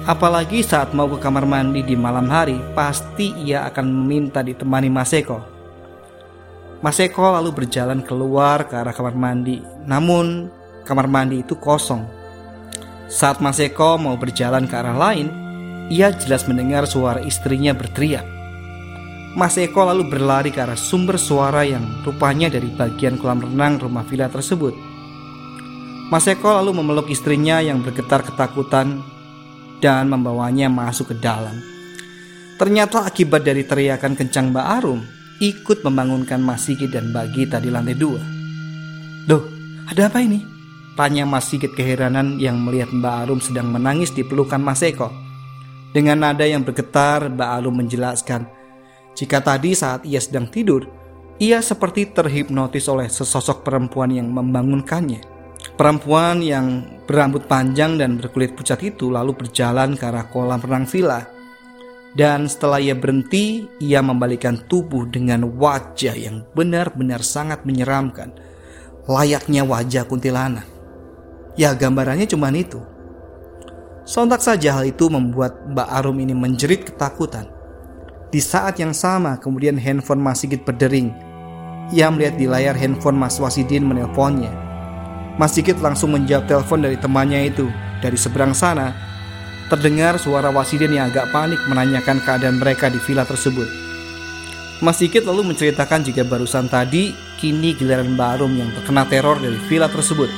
Apalagi 0.08 0.64
saat 0.64 0.96
mau 0.96 1.04
ke 1.04 1.20
kamar 1.20 1.44
mandi 1.44 1.84
di 1.84 1.92
malam 1.92 2.32
hari, 2.32 2.56
pasti 2.72 3.28
ia 3.44 3.68
akan 3.68 3.92
meminta 3.92 4.40
ditemani 4.40 4.88
Mas 4.88 5.12
Eko. 5.12 5.57
Mas 6.78 7.02
Eko 7.02 7.34
lalu 7.34 7.50
berjalan 7.50 8.06
keluar 8.06 8.70
ke 8.70 8.78
arah 8.78 8.94
kamar 8.94 9.18
mandi, 9.18 9.58
namun 9.82 10.46
kamar 10.86 11.10
mandi 11.10 11.42
itu 11.42 11.58
kosong. 11.58 12.06
Saat 13.10 13.42
Mas 13.42 13.58
Eko 13.58 13.98
mau 13.98 14.14
berjalan 14.14 14.70
ke 14.70 14.78
arah 14.78 14.94
lain, 14.94 15.26
ia 15.90 16.14
jelas 16.14 16.46
mendengar 16.46 16.86
suara 16.86 17.18
istrinya 17.26 17.74
berteriak. 17.74 18.22
Mas 19.34 19.58
Eko 19.58 19.90
lalu 19.90 20.06
berlari 20.06 20.54
ke 20.54 20.62
arah 20.62 20.78
sumber 20.78 21.18
suara 21.18 21.66
yang 21.66 21.82
rupanya 22.06 22.46
dari 22.46 22.70
bagian 22.70 23.18
kolam 23.18 23.42
renang 23.42 23.82
rumah 23.82 24.06
villa 24.06 24.30
tersebut. 24.30 24.78
Mas 26.14 26.30
Eko 26.30 26.62
lalu 26.62 26.78
memeluk 26.78 27.10
istrinya 27.10 27.58
yang 27.58 27.82
bergetar 27.82 28.22
ketakutan 28.22 29.02
dan 29.82 30.06
membawanya 30.06 30.70
masuk 30.70 31.10
ke 31.10 31.16
dalam. 31.18 31.58
Ternyata 32.54 33.02
akibat 33.02 33.42
dari 33.42 33.66
teriakan 33.66 34.14
kencang 34.14 34.54
Mbak 34.54 34.66
Arum 34.78 35.17
ikut 35.38 35.86
membangunkan 35.86 36.42
Mas 36.42 36.66
dan 36.66 37.14
Mbak 37.14 37.26
Gita 37.34 37.58
di 37.62 37.70
lantai 37.70 37.94
dua. 37.94 38.18
Duh, 39.30 39.42
ada 39.86 40.10
apa 40.10 40.18
ini? 40.18 40.42
Tanya 40.98 41.22
Mas 41.22 41.46
Sigit 41.46 41.78
keheranan 41.78 42.42
yang 42.42 42.58
melihat 42.58 42.90
Mbak 42.90 43.14
Arum 43.22 43.38
sedang 43.38 43.70
menangis 43.70 44.10
di 44.10 44.26
pelukan 44.26 44.58
Mas 44.58 44.82
Eko. 44.82 45.14
Dengan 45.94 46.26
nada 46.26 46.42
yang 46.42 46.66
bergetar, 46.66 47.30
Mbak 47.30 47.50
Arum 47.54 47.78
menjelaskan, 47.78 48.50
jika 49.14 49.38
tadi 49.38 49.78
saat 49.78 50.02
ia 50.02 50.18
sedang 50.18 50.50
tidur, 50.50 50.90
ia 51.38 51.62
seperti 51.62 52.10
terhipnotis 52.10 52.90
oleh 52.90 53.06
sesosok 53.06 53.62
perempuan 53.62 54.10
yang 54.10 54.26
membangunkannya. 54.26 55.22
Perempuan 55.78 56.42
yang 56.42 56.82
berambut 57.06 57.46
panjang 57.46 57.94
dan 57.94 58.18
berkulit 58.18 58.58
pucat 58.58 58.82
itu 58.82 59.06
lalu 59.14 59.38
berjalan 59.38 59.94
ke 59.94 60.02
arah 60.02 60.26
kolam 60.26 60.58
renang 60.58 60.86
villa. 60.90 61.37
Dan 62.18 62.50
setelah 62.50 62.82
ia 62.82 62.98
berhenti, 62.98 63.70
ia 63.78 64.02
membalikan 64.02 64.58
tubuh 64.66 65.06
dengan 65.06 65.54
wajah 65.54 66.18
yang 66.18 66.42
benar-benar 66.50 67.22
sangat 67.22 67.62
menyeramkan. 67.62 68.34
Layaknya 69.06 69.62
wajah 69.62 70.02
kuntilanak. 70.02 70.66
Ya 71.54 71.70
gambarannya 71.78 72.26
cuma 72.26 72.50
itu. 72.50 72.82
Sontak 74.02 74.42
saja 74.42 74.74
hal 74.74 74.90
itu 74.90 75.06
membuat 75.06 75.62
Mbak 75.70 75.88
Arum 75.94 76.18
ini 76.18 76.34
menjerit 76.34 76.90
ketakutan. 76.90 77.46
Di 78.34 78.42
saat 78.42 78.82
yang 78.82 78.90
sama 78.90 79.38
kemudian 79.38 79.78
handphone 79.78 80.18
Mas 80.18 80.42
Sigit 80.42 80.66
berdering. 80.66 81.14
Ia 81.94 82.10
melihat 82.10 82.34
di 82.34 82.50
layar 82.50 82.74
handphone 82.74 83.14
Mas 83.14 83.38
Wasidin 83.38 83.86
menelponnya. 83.86 84.50
Mas 85.38 85.54
Sigit 85.54 85.78
langsung 85.78 86.18
menjawab 86.18 86.50
telepon 86.50 86.82
dari 86.82 86.98
temannya 86.98 87.46
itu. 87.46 87.70
Dari 88.02 88.18
seberang 88.18 88.58
sana, 88.58 88.90
terdengar 89.68 90.16
suara 90.16 90.48
Wasidin 90.48 90.96
yang 90.96 91.12
agak 91.12 91.28
panik 91.28 91.60
menanyakan 91.68 92.24
keadaan 92.24 92.56
mereka 92.56 92.88
di 92.88 92.96
villa 92.98 93.22
tersebut. 93.28 93.68
Mas 94.78 94.96
Sigit 94.96 95.26
lalu 95.26 95.52
menceritakan 95.52 96.06
jika 96.06 96.22
barusan 96.22 96.70
tadi 96.70 97.10
kini 97.36 97.74
giliran 97.74 98.14
Mbak 98.14 98.46
yang 98.54 98.70
terkena 98.78 99.02
teror 99.10 99.36
dari 99.42 99.58
villa 99.66 99.90
tersebut 99.90 100.30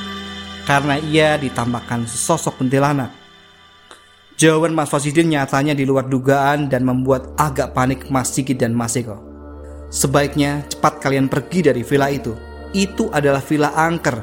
karena 0.65 0.97
ia 0.97 1.37
ditambahkan 1.37 2.09
sosok 2.09 2.57
kuntilanak. 2.57 3.13
Jawaban 4.41 4.73
Mas 4.73 4.89
Fasidin 4.89 5.29
nyatanya 5.29 5.77
di 5.77 5.85
luar 5.85 6.09
dugaan 6.09 6.65
dan 6.65 6.81
membuat 6.81 7.37
agak 7.37 7.77
panik 7.77 8.09
Mas 8.09 8.33
Sigit 8.33 8.57
dan 8.57 8.73
Mas 8.73 8.97
Eko. 8.97 9.21
Sebaiknya 9.93 10.65
cepat 10.65 10.97
kalian 10.97 11.29
pergi 11.29 11.61
dari 11.61 11.85
villa 11.85 12.09
itu. 12.09 12.33
Itu 12.73 13.13
adalah 13.13 13.45
villa 13.45 13.75
angker. 13.77 14.17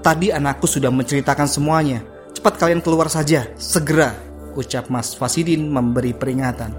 Tadi 0.00 0.32
anakku 0.32 0.64
sudah 0.64 0.88
menceritakan 0.88 1.44
semuanya. 1.44 2.00
Cepat 2.32 2.56
kalian 2.56 2.80
keluar 2.80 3.12
saja, 3.12 3.52
segera, 3.60 4.16
ucap 4.56 4.90
Mas 4.90 5.14
Fasidin 5.14 5.70
memberi 5.70 6.14
peringatan. 6.14 6.72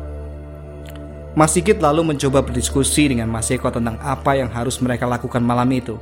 Mas 1.32 1.56
Sigit 1.56 1.80
lalu 1.80 2.04
mencoba 2.04 2.44
berdiskusi 2.44 3.08
dengan 3.08 3.32
Mas 3.32 3.48
Eko 3.48 3.72
tentang 3.72 3.96
apa 4.04 4.36
yang 4.36 4.52
harus 4.52 4.84
mereka 4.84 5.08
lakukan 5.08 5.40
malam 5.40 5.72
itu. 5.72 5.96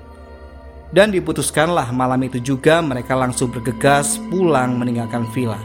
Dan 0.89 1.13
diputuskanlah 1.13 1.93
malam 1.93 2.17
itu 2.25 2.41
juga 2.41 2.81
mereka 2.81 3.13
langsung 3.13 3.53
bergegas 3.53 4.17
pulang 4.33 4.73
meninggalkan 4.81 5.29
villa. 5.29 5.61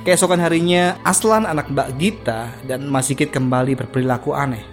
Keesokan 0.00 0.40
harinya, 0.40 0.96
Aslan 1.04 1.44
anak 1.44 1.68
Mbak 1.68 1.88
Gita 2.00 2.48
dan 2.64 2.88
Mas 2.88 3.12
Sigit 3.12 3.28
kembali 3.28 3.76
berperilaku 3.76 4.32
aneh. 4.32 4.64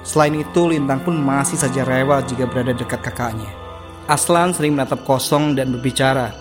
Selain 0.00 0.32
itu, 0.32 0.64
Lintang 0.64 1.04
pun 1.04 1.12
masih 1.12 1.60
saja 1.60 1.84
rewel 1.84 2.24
jika 2.24 2.48
berada 2.48 2.72
dekat 2.72 3.04
kakaknya. 3.04 3.52
Aslan 4.08 4.56
sering 4.56 4.72
menatap 4.72 5.04
kosong 5.04 5.52
dan 5.52 5.76
berbicara, 5.76 6.32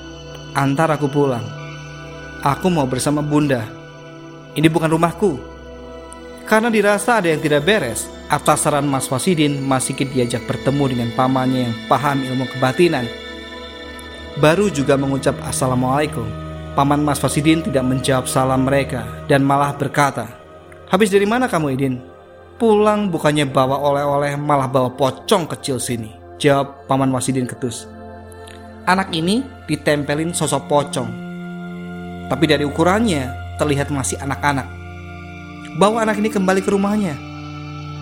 Antar 0.56 0.96
aku 0.96 1.12
pulang. 1.12 1.59
Aku 2.40 2.72
mau 2.72 2.88
bersama 2.88 3.20
bunda. 3.20 3.68
Ini 4.56 4.68
bukan 4.72 4.92
rumahku, 4.92 5.50
karena 6.50 6.74
dirasa 6.74 7.22
ada 7.22 7.30
yang 7.30 7.46
tidak 7.46 7.62
beres, 7.62 8.10
atas 8.26 8.66
saran 8.66 8.90
Mas 8.90 9.06
Wasidin, 9.06 9.62
Mas 9.62 9.86
Sikit 9.86 10.10
diajak 10.10 10.50
bertemu 10.50 10.84
dengan 10.90 11.10
pamannya 11.14 11.70
yang 11.70 11.76
paham 11.86 12.26
ilmu 12.26 12.50
kebatinan. 12.58 13.06
Baru 14.42 14.66
juga 14.74 14.98
mengucap 14.98 15.38
Assalamualaikum. 15.46 16.26
Paman 16.74 17.06
Mas 17.06 17.22
Wasidin 17.22 17.62
tidak 17.62 17.86
menjawab 17.86 18.26
salam 18.26 18.66
mereka 18.66 19.06
dan 19.30 19.46
malah 19.46 19.78
berkata, 19.78 20.26
Habis 20.90 21.14
dari 21.14 21.30
mana 21.30 21.46
kamu 21.46 21.78
Idin? 21.78 22.02
Pulang 22.58 23.14
bukannya 23.14 23.46
bawa 23.46 23.78
oleh-oleh 23.86 24.34
malah 24.34 24.66
bawa 24.66 24.90
pocong 24.90 25.46
kecil 25.54 25.78
sini. 25.78 26.10
Jawab 26.42 26.90
Paman 26.90 27.14
Wasidin 27.14 27.46
ketus. 27.46 27.86
Anak 28.90 29.14
ini 29.14 29.46
ditempelin 29.70 30.34
sosok 30.34 30.66
pocong. 30.66 31.29
Tapi 32.30 32.46
dari 32.46 32.64
ukurannya 32.64 33.58
terlihat 33.58 33.90
masih 33.90 34.22
anak-anak 34.22 34.80
bawa 35.80 36.04
anak 36.04 36.20
ini 36.20 36.28
kembali 36.28 36.60
ke 36.60 36.76
rumahnya. 36.76 37.16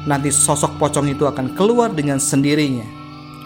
Nanti 0.10 0.34
sosok 0.34 0.82
pocong 0.82 1.14
itu 1.14 1.30
akan 1.30 1.54
keluar 1.54 1.94
dengan 1.94 2.18
sendirinya. 2.18 2.86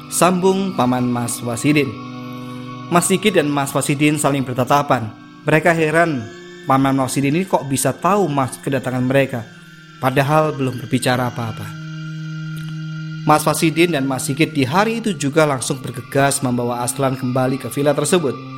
Sambung 0.07 0.71
paman 0.71 1.03
Mas 1.03 1.43
Wasidin. 1.43 1.91
Mas 2.87 3.11
Sigit 3.11 3.35
dan 3.35 3.51
Mas 3.51 3.75
Wasidin 3.75 4.15
saling 4.15 4.47
bertatapan. 4.47 5.11
Mereka 5.43 5.75
heran 5.75 6.23
paman 6.63 6.95
Wasidin 6.95 7.35
ini 7.35 7.43
kok 7.43 7.67
bisa 7.67 7.91
tahu 7.91 8.31
mas 8.31 8.55
kedatangan 8.63 9.03
mereka. 9.03 9.43
Padahal 9.99 10.55
belum 10.55 10.79
berbicara 10.79 11.27
apa-apa. 11.27 11.67
Mas 13.21 13.45
Wasidin 13.45 13.93
dan 13.93 14.07
Mas 14.07 14.25
Sigit 14.25 14.55
di 14.55 14.65
hari 14.65 15.03
itu 15.03 15.13
juga 15.13 15.45
langsung 15.45 15.77
bergegas 15.77 16.41
membawa 16.41 16.81
Aslan 16.81 17.19
kembali 17.19 17.61
ke 17.61 17.69
villa 17.69 17.93
tersebut. 17.93 18.50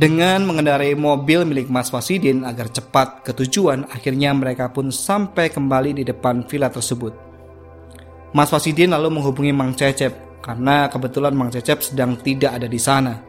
Dengan 0.00 0.48
mengendarai 0.48 0.96
mobil 0.96 1.44
milik 1.44 1.68
Mas 1.68 1.92
Wasidin 1.92 2.40
agar 2.48 2.72
cepat 2.72 3.20
ke 3.20 3.36
tujuan, 3.36 3.84
akhirnya 3.92 4.32
mereka 4.32 4.72
pun 4.72 4.88
sampai 4.88 5.52
kembali 5.52 6.00
di 6.00 6.08
depan 6.08 6.40
villa 6.48 6.72
tersebut. 6.72 7.12
Mas 8.32 8.48
Wasidin 8.48 8.96
lalu 8.96 9.20
menghubungi 9.20 9.52
Mang 9.52 9.76
Cecep 9.76 10.40
karena 10.40 10.88
kebetulan 10.88 11.36
Mang 11.36 11.52
Cecep 11.52 11.84
sedang 11.84 12.16
tidak 12.16 12.56
ada 12.56 12.64
di 12.64 12.80
sana. 12.80 13.20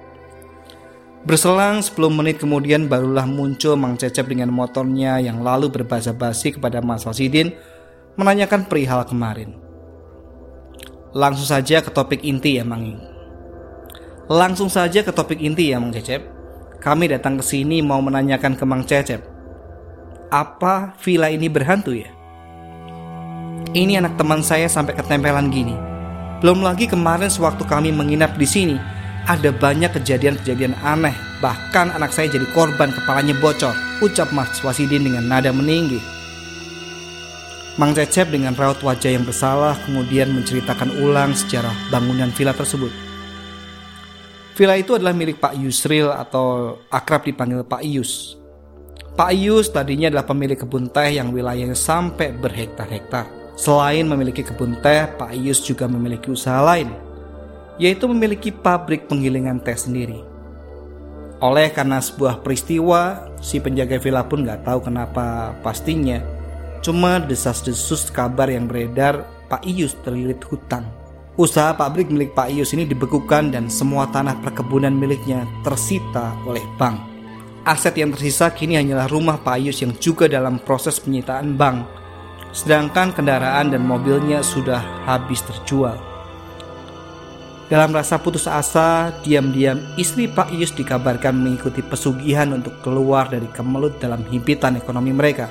Berselang 1.27 1.83
10 1.83 1.91
menit 2.07 2.39
kemudian 2.39 2.87
barulah 2.87 3.27
muncul 3.27 3.75
Mang 3.75 3.99
Cecep 3.99 4.31
dengan 4.31 4.55
motornya 4.55 5.19
yang 5.19 5.43
lalu 5.43 5.67
berbahasa 5.67 6.15
basi 6.15 6.55
kepada 6.55 6.79
Mas 6.79 7.03
Wasidin 7.03 7.51
menanyakan 8.15 8.63
perihal 8.71 9.03
kemarin. 9.03 9.59
Langsung 11.11 11.51
saja 11.51 11.83
ke 11.83 11.91
topik 11.91 12.23
inti 12.23 12.55
ya 12.55 12.63
Mang. 12.63 12.95
Langsung 14.31 14.71
saja 14.71 15.03
ke 15.03 15.11
topik 15.11 15.43
inti 15.43 15.75
ya 15.75 15.83
Mang 15.83 15.91
Cecep. 15.91 16.40
Kami 16.81 17.13
datang 17.13 17.37
ke 17.37 17.45
sini 17.45 17.77
mau 17.85 18.01
menanyakan 18.01 18.57
ke 18.57 18.65
Mang 18.65 18.81
Cecep. 18.81 19.21
Apa 20.33 20.97
villa 20.97 21.29
ini 21.29 21.45
berhantu 21.45 21.93
ya? 21.93 22.09
Ini 23.77 24.01
anak 24.01 24.17
teman 24.17 24.41
saya 24.41 24.65
sampai 24.65 24.97
ketempelan 24.97 25.53
gini. 25.53 25.77
Belum 26.41 26.65
lagi 26.65 26.89
kemarin 26.89 27.29
sewaktu 27.29 27.69
kami 27.69 27.93
menginap 27.93 28.33
di 28.33 28.49
sini, 28.49 28.81
ada 29.29 29.53
banyak 29.53 29.93
kejadian-kejadian 29.93 30.73
aneh. 30.81 31.13
Bahkan 31.37 31.93
anak 31.93 32.17
saya 32.17 32.33
jadi 32.33 32.49
korban 32.49 32.89
kepalanya 32.89 33.37
bocor. 33.37 33.77
Ucap 34.01 34.33
Mas 34.33 34.57
Wasidin 34.65 35.05
dengan 35.05 35.29
nada 35.29 35.53
meninggi. 35.53 36.01
Mang 37.77 37.93
Cecep 37.93 38.33
dengan 38.33 38.57
raut 38.57 38.81
wajah 38.81 39.13
yang 39.13 39.21
bersalah 39.21 39.77
kemudian 39.85 40.33
menceritakan 40.33 40.97
ulang 40.97 41.37
sejarah 41.37 41.77
bangunan 41.93 42.33
villa 42.33 42.57
tersebut. 42.57 42.89
Villa 44.51 44.75
itu 44.75 44.99
adalah 44.99 45.15
milik 45.15 45.39
Pak 45.39 45.55
Yusril 45.55 46.11
atau 46.11 46.75
akrab 46.91 47.23
dipanggil 47.23 47.63
Pak 47.63 47.81
Ius. 47.87 48.35
Pak 49.15 49.31
Ius 49.31 49.71
tadinya 49.71 50.11
adalah 50.11 50.27
pemilik 50.27 50.59
kebun 50.59 50.91
teh 50.91 51.15
yang 51.15 51.31
wilayahnya 51.31 51.75
sampai 51.75 52.35
berhektar-hektar. 52.35 53.27
Selain 53.55 54.03
memiliki 54.03 54.43
kebun 54.43 54.79
teh, 54.83 55.07
Pak 55.19 55.31
Ius 55.35 55.63
juga 55.63 55.87
memiliki 55.87 56.31
usaha 56.31 56.59
lain, 56.63 56.91
yaitu 57.79 58.07
memiliki 58.11 58.51
pabrik 58.51 59.07
penggilingan 59.07 59.63
teh 59.63 59.75
sendiri. 59.75 60.19
Oleh 61.41 61.73
karena 61.73 61.97
sebuah 61.97 62.45
peristiwa, 62.45 63.31
si 63.41 63.57
penjaga 63.57 63.97
villa 63.97 64.21
pun 64.21 64.45
nggak 64.45 64.67
tahu 64.67 64.85
kenapa 64.85 65.57
pastinya. 65.65 66.21
Cuma 66.85 67.17
desas-desus 67.17 68.11
kabar 68.11 68.51
yang 68.51 68.67
beredar, 68.69 69.25
Pak 69.47 69.65
Ius 69.65 69.97
terlilit 70.05 70.43
hutang. 70.45 71.00
Usaha 71.41 71.73
pabrik 71.73 72.13
milik 72.13 72.37
Pak 72.37 72.53
Ius 72.53 72.69
ini 72.77 72.85
dibekukan 72.85 73.49
dan 73.49 73.65
semua 73.65 74.05
tanah 74.13 74.37
perkebunan 74.45 74.93
miliknya 74.93 75.49
tersita 75.65 76.37
oleh 76.45 76.61
bank. 76.77 77.01
Aset 77.65 77.97
yang 77.97 78.13
tersisa 78.13 78.53
kini 78.53 78.77
hanyalah 78.77 79.09
rumah 79.09 79.41
Pak 79.41 79.57
Ius 79.57 79.81
yang 79.81 79.97
juga 79.97 80.29
dalam 80.29 80.61
proses 80.61 81.01
penyitaan 81.01 81.57
bank. 81.57 81.81
Sedangkan 82.53 83.09
kendaraan 83.17 83.73
dan 83.73 83.81
mobilnya 83.81 84.45
sudah 84.45 84.85
habis 85.09 85.41
terjual. 85.41 85.97
Dalam 87.73 87.89
rasa 87.89 88.21
putus 88.21 88.45
asa, 88.45 89.09
diam-diam 89.25 89.81
istri 89.97 90.29
Pak 90.29 90.53
Ius 90.53 90.69
dikabarkan 90.77 91.41
mengikuti 91.41 91.81
pesugihan 91.81 92.53
untuk 92.53 92.77
keluar 92.85 93.33
dari 93.33 93.49
kemelut 93.49 93.97
dalam 93.97 94.21
himpitan 94.29 94.77
ekonomi 94.77 95.09
mereka. 95.09 95.49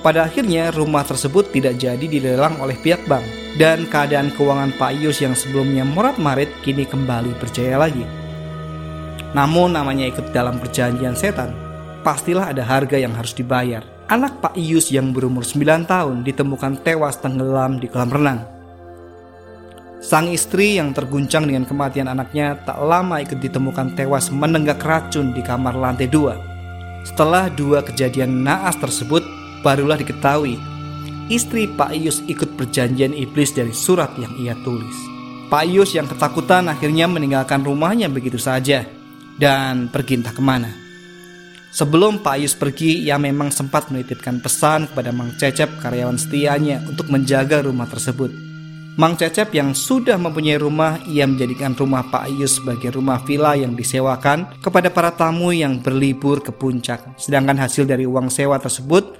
Pada 0.00 0.24
akhirnya 0.24 0.72
rumah 0.72 1.04
tersebut 1.04 1.52
tidak 1.52 1.76
jadi 1.76 2.00
dilelang 2.08 2.64
oleh 2.64 2.80
pihak 2.80 3.04
bank 3.04 3.41
dan 3.60 3.84
keadaan 3.88 4.32
keuangan 4.32 4.72
Pak 4.80 4.96
Ius 4.96 5.20
yang 5.20 5.36
sebelumnya 5.36 5.84
morat-marit 5.84 6.48
kini 6.64 6.88
kembali 6.88 7.36
berjaya 7.36 7.76
lagi. 7.76 8.04
Namun 9.36 9.76
namanya 9.76 10.08
ikut 10.08 10.32
dalam 10.32 10.60
perjanjian 10.60 11.16
setan, 11.16 11.52
pastilah 12.04 12.52
ada 12.52 12.64
harga 12.64 12.96
yang 12.96 13.12
harus 13.12 13.36
dibayar. 13.36 13.84
Anak 14.08 14.44
Pak 14.44 14.56
Ius 14.56 14.92
yang 14.92 15.12
berumur 15.12 15.44
9 15.44 15.88
tahun 15.88 16.24
ditemukan 16.24 16.84
tewas 16.84 17.16
tenggelam 17.20 17.80
di 17.80 17.88
kolam 17.88 18.12
renang. 18.12 18.40
Sang 20.02 20.26
istri 20.28 20.82
yang 20.82 20.90
terguncang 20.90 21.46
dengan 21.46 21.62
kematian 21.62 22.10
anaknya 22.10 22.58
tak 22.66 22.76
lama 22.82 23.22
ikut 23.22 23.38
ditemukan 23.38 23.94
tewas 23.94 24.34
menenggak 24.34 24.82
racun 24.82 25.30
di 25.30 25.40
kamar 25.40 25.78
lantai 25.78 26.10
dua. 26.10 26.36
Setelah 27.06 27.46
dua 27.48 27.86
kejadian 27.86 28.42
naas 28.42 28.74
tersebut, 28.82 29.22
barulah 29.62 29.94
diketahui 29.94 30.58
istri 31.32 31.64
Pak 31.64 31.96
Ius 31.96 32.20
ikut 32.28 32.60
perjanjian 32.60 33.16
iblis 33.16 33.56
dari 33.56 33.72
surat 33.72 34.12
yang 34.20 34.36
ia 34.36 34.52
tulis. 34.60 34.94
Pak 35.48 35.64
Ius 35.64 35.96
yang 35.96 36.04
ketakutan 36.04 36.68
akhirnya 36.68 37.08
meninggalkan 37.08 37.64
rumahnya 37.64 38.12
begitu 38.12 38.36
saja 38.36 38.84
dan 39.40 39.88
pergi 39.88 40.20
entah 40.20 40.36
ke 40.36 40.44
mana. 40.44 40.68
Sebelum 41.72 42.20
Pak 42.20 42.36
Ius 42.36 42.52
pergi, 42.52 43.00
ia 43.00 43.16
memang 43.16 43.48
sempat 43.48 43.88
menitipkan 43.88 44.44
pesan 44.44 44.92
kepada 44.92 45.08
Mang 45.08 45.32
Cecep 45.40 45.80
karyawan 45.80 46.20
setianya 46.20 46.84
untuk 46.84 47.08
menjaga 47.08 47.64
rumah 47.64 47.88
tersebut. 47.88 48.28
Mang 49.00 49.16
Cecep 49.16 49.56
yang 49.56 49.72
sudah 49.72 50.20
mempunyai 50.20 50.60
rumah, 50.60 51.00
ia 51.08 51.24
menjadikan 51.24 51.72
rumah 51.72 52.04
Pak 52.12 52.28
Ius 52.28 52.60
sebagai 52.60 52.92
rumah 52.92 53.24
villa 53.24 53.56
yang 53.56 53.72
disewakan 53.72 54.60
kepada 54.60 54.92
para 54.92 55.16
tamu 55.16 55.48
yang 55.48 55.80
berlibur 55.80 56.44
ke 56.44 56.52
puncak. 56.52 57.16
Sedangkan 57.16 57.56
hasil 57.56 57.88
dari 57.88 58.04
uang 58.04 58.28
sewa 58.28 58.60
tersebut 58.60 59.16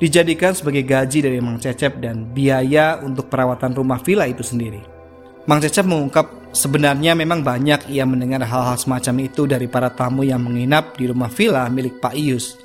dijadikan 0.00 0.56
sebagai 0.56 0.82
gaji 0.82 1.20
dari 1.20 1.38
Mang 1.38 1.60
Cecep 1.60 2.00
dan 2.00 2.32
biaya 2.32 2.98
untuk 3.04 3.28
perawatan 3.28 3.76
rumah 3.76 4.00
villa 4.00 4.24
itu 4.24 4.40
sendiri. 4.40 4.80
Mang 5.44 5.60
Cecep 5.60 5.84
mengungkap 5.84 6.56
sebenarnya 6.56 7.12
memang 7.12 7.44
banyak 7.44 7.92
ia 7.92 8.08
mendengar 8.08 8.40
hal-hal 8.42 8.80
semacam 8.80 9.28
itu 9.28 9.44
dari 9.44 9.68
para 9.68 9.92
tamu 9.92 10.24
yang 10.24 10.40
menginap 10.40 10.96
di 10.96 11.04
rumah 11.04 11.28
villa 11.28 11.68
milik 11.68 12.00
Pak 12.00 12.16
Ius. 12.16 12.56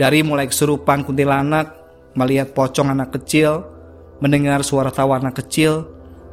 Dari 0.00 0.24
mulai 0.24 0.48
kesurupan 0.48 1.04
kuntilanak, 1.04 1.74
melihat 2.16 2.56
pocong 2.56 2.96
anak 2.96 3.18
kecil, 3.18 3.66
mendengar 4.24 4.62
suara 4.62 4.94
tawa 4.94 5.18
anak 5.18 5.42
kecil, 5.42 5.90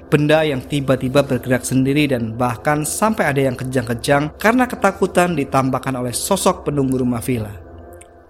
benda 0.08 0.45
yang 0.45 0.62
tiba-tiba 0.62 1.25
bergerak 1.25 1.65
sendiri 1.65 2.06
dan 2.06 2.38
bahkan 2.38 2.86
sampai 2.86 3.34
ada 3.34 3.41
yang 3.41 3.58
kejang-kejang 3.58 4.38
karena 4.38 4.69
ketakutan 4.69 5.34
ditambahkan 5.34 5.97
oleh 5.97 6.13
sosok 6.13 6.69
penunggu 6.69 7.01
rumah 7.01 7.25
villa. 7.25 7.64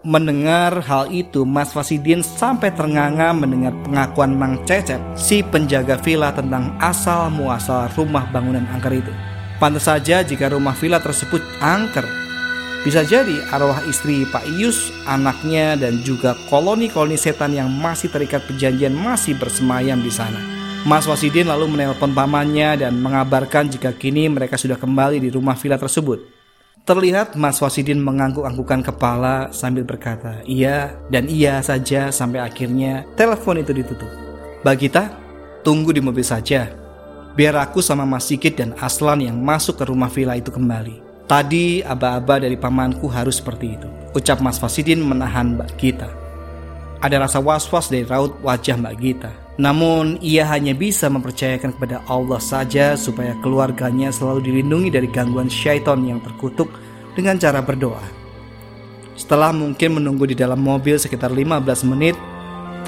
Mendengar 0.05 0.85
hal 0.85 1.09
itu, 1.09 1.49
Mas 1.49 1.73
Fasidin 1.73 2.21
sampai 2.21 2.69
ternganga 2.69 3.33
mendengar 3.33 3.73
pengakuan 3.81 4.37
Mang 4.37 4.61
Cecep, 4.61 5.01
si 5.17 5.41
penjaga 5.41 5.97
villa 5.97 6.29
tentang 6.29 6.77
asal 6.77 7.33
muasal 7.33 7.89
rumah 7.97 8.29
bangunan 8.29 8.69
angker 8.69 9.01
itu. 9.01 9.09
Pantas 9.57 9.89
saja 9.89 10.21
jika 10.21 10.53
rumah 10.53 10.77
villa 10.77 11.01
tersebut 11.01 11.41
angker, 11.57 12.05
bisa 12.85 13.01
jadi 13.01 13.49
arwah 13.49 13.81
istri 13.89 14.29
Pak 14.29 14.45
Ius, 14.45 14.93
anaknya, 15.09 15.73
dan 15.73 16.05
juga 16.05 16.37
koloni-koloni 16.53 17.17
setan 17.17 17.57
yang 17.57 17.73
masih 17.73 18.13
terikat 18.13 18.45
perjanjian 18.45 18.93
masih 18.93 19.33
bersemayam 19.41 20.05
di 20.05 20.13
sana. 20.13 20.37
Mas 20.85 21.09
Wasidin 21.09 21.49
lalu 21.49 21.65
menelpon 21.65 22.13
pamannya 22.13 22.85
dan 22.85 23.01
mengabarkan 23.01 23.73
jika 23.73 23.89
kini 23.89 24.29
mereka 24.29 24.53
sudah 24.53 24.77
kembali 24.77 25.17
di 25.17 25.33
rumah 25.33 25.57
villa 25.57 25.81
tersebut. 25.81 26.34
Terlihat 26.85 27.33
Mas 27.33 27.57
Wasidin 27.57 27.97
mengangguk-anggukan 27.97 28.85
kepala 28.85 29.49
sambil 29.49 29.81
berkata 29.81 30.45
iya 30.45 30.93
dan 31.09 31.25
iya 31.25 31.57
saja 31.65 32.13
sampai 32.13 32.45
akhirnya 32.45 33.09
telepon 33.17 33.57
itu 33.57 33.73
ditutup. 33.73 34.05
Bagita, 34.61 35.09
tunggu 35.65 35.89
di 35.89 35.97
mobil 35.97 36.21
saja. 36.21 36.69
Biar 37.33 37.57
aku 37.57 37.81
sama 37.81 38.05
Mas 38.05 38.29
Sikit 38.29 38.61
dan 38.61 38.77
Aslan 38.77 39.25
yang 39.25 39.41
masuk 39.41 39.81
ke 39.81 39.89
rumah 39.89 40.13
villa 40.13 40.37
itu 40.37 40.53
kembali. 40.53 41.25
Tadi 41.25 41.81
aba-aba 41.81 42.37
dari 42.37 42.53
pamanku 42.53 43.09
harus 43.09 43.41
seperti 43.41 43.81
itu. 43.81 43.89
Ucap 44.13 44.37
Mas 44.45 44.61
Fasidin 44.61 45.01
menahan 45.01 45.57
Mbak 45.57 45.69
Gita. 45.81 46.24
Ada 47.05 47.21
rasa 47.21 47.37
was-was 47.37 47.93
dari 47.93 48.01
raut 48.01 48.33
wajah 48.41 48.81
Mbak 48.81 48.95
Gita. 48.97 49.29
Namun 49.61 50.17
ia 50.25 50.41
hanya 50.49 50.73
bisa 50.73 51.05
mempercayakan 51.05 51.77
kepada 51.77 52.01
Allah 52.09 52.41
saja 52.41 52.97
supaya 52.97 53.37
keluarganya 53.45 54.09
selalu 54.09 54.49
dilindungi 54.49 54.89
dari 54.89 55.05
gangguan 55.05 55.45
syaitan 55.45 56.01
yang 56.01 56.17
terkutuk 56.25 56.65
dengan 57.13 57.37
cara 57.37 57.61
berdoa. 57.61 58.01
Setelah 59.13 59.53
mungkin 59.53 60.01
menunggu 60.01 60.25
di 60.25 60.33
dalam 60.33 60.57
mobil 60.57 60.97
sekitar 60.97 61.29
15 61.29 61.85
menit, 61.93 62.17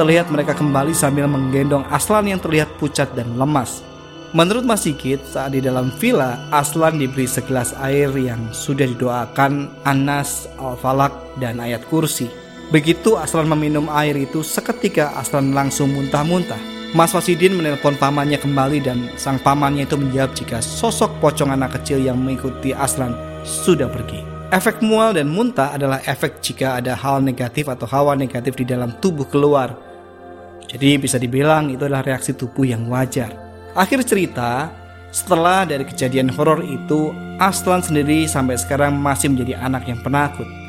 terlihat 0.01 0.33
mereka 0.33 0.57
kembali 0.57 0.97
sambil 0.97 1.29
menggendong 1.29 1.85
Aslan 1.93 2.25
yang 2.25 2.41
terlihat 2.41 2.73
pucat 2.81 3.13
dan 3.13 3.37
lemas. 3.37 3.85
Menurut 4.33 4.65
Mas 4.65 4.81
Sigit, 4.81 5.21
saat 5.29 5.53
di 5.53 5.61
dalam 5.61 5.93
villa, 6.01 6.41
Aslan 6.49 6.97
diberi 6.97 7.29
segelas 7.29 7.69
air 7.85 8.09
yang 8.17 8.49
sudah 8.49 8.89
didoakan 8.89 9.85
Anas, 9.85 10.49
Al-Falak, 10.57 11.37
dan 11.37 11.61
ayat 11.61 11.85
kursi. 11.85 12.46
Begitu 12.67 13.15
Aslan 13.15 13.47
meminum 13.47 13.87
air 13.87 14.19
itu, 14.19 14.43
seketika 14.43 15.15
Aslan 15.15 15.55
langsung 15.55 15.87
muntah-muntah. 15.95 16.59
Mas 16.91 17.15
Wasidin 17.15 17.55
menelpon 17.55 17.95
pamannya 17.95 18.39
kembali 18.39 18.79
dan 18.83 19.07
sang 19.15 19.39
pamannya 19.39 19.87
itu 19.87 19.95
menjawab 19.95 20.31
jika 20.35 20.59
sosok 20.59 21.19
pocong 21.23 21.51
anak 21.51 21.79
kecil 21.79 22.03
yang 22.03 22.19
mengikuti 22.19 22.75
Aslan 22.75 23.15
sudah 23.47 23.87
pergi. 23.87 24.23
Efek 24.51 24.83
mual 24.83 25.15
dan 25.15 25.27
muntah 25.31 25.75
adalah 25.75 25.99
efek 26.07 26.39
jika 26.39 26.79
ada 26.79 26.95
hal 26.95 27.19
negatif 27.19 27.67
atau 27.67 27.87
hawa 27.87 28.15
negatif 28.15 28.55
di 28.55 28.63
dalam 28.67 28.95
tubuh 28.99 29.27
keluar. 29.27 29.75
Jadi 30.67 30.99
bisa 30.99 31.15
dibilang 31.15 31.71
itu 31.71 31.87
adalah 31.87 32.03
reaksi 32.03 32.35
tubuh 32.35 32.67
yang 32.67 32.87
wajar. 32.91 33.31
Akhir 33.75 34.03
cerita, 34.03 34.71
setelah 35.11 35.63
dari 35.63 35.87
kejadian 35.87 36.31
horor 36.35 36.63
itu, 36.63 37.15
Aslan 37.39 37.79
sendiri 37.79 38.27
sampai 38.27 38.59
sekarang 38.59 38.95
masih 38.95 39.31
menjadi 39.31 39.59
anak 39.63 39.87
yang 39.87 39.99
penakut. 40.03 40.66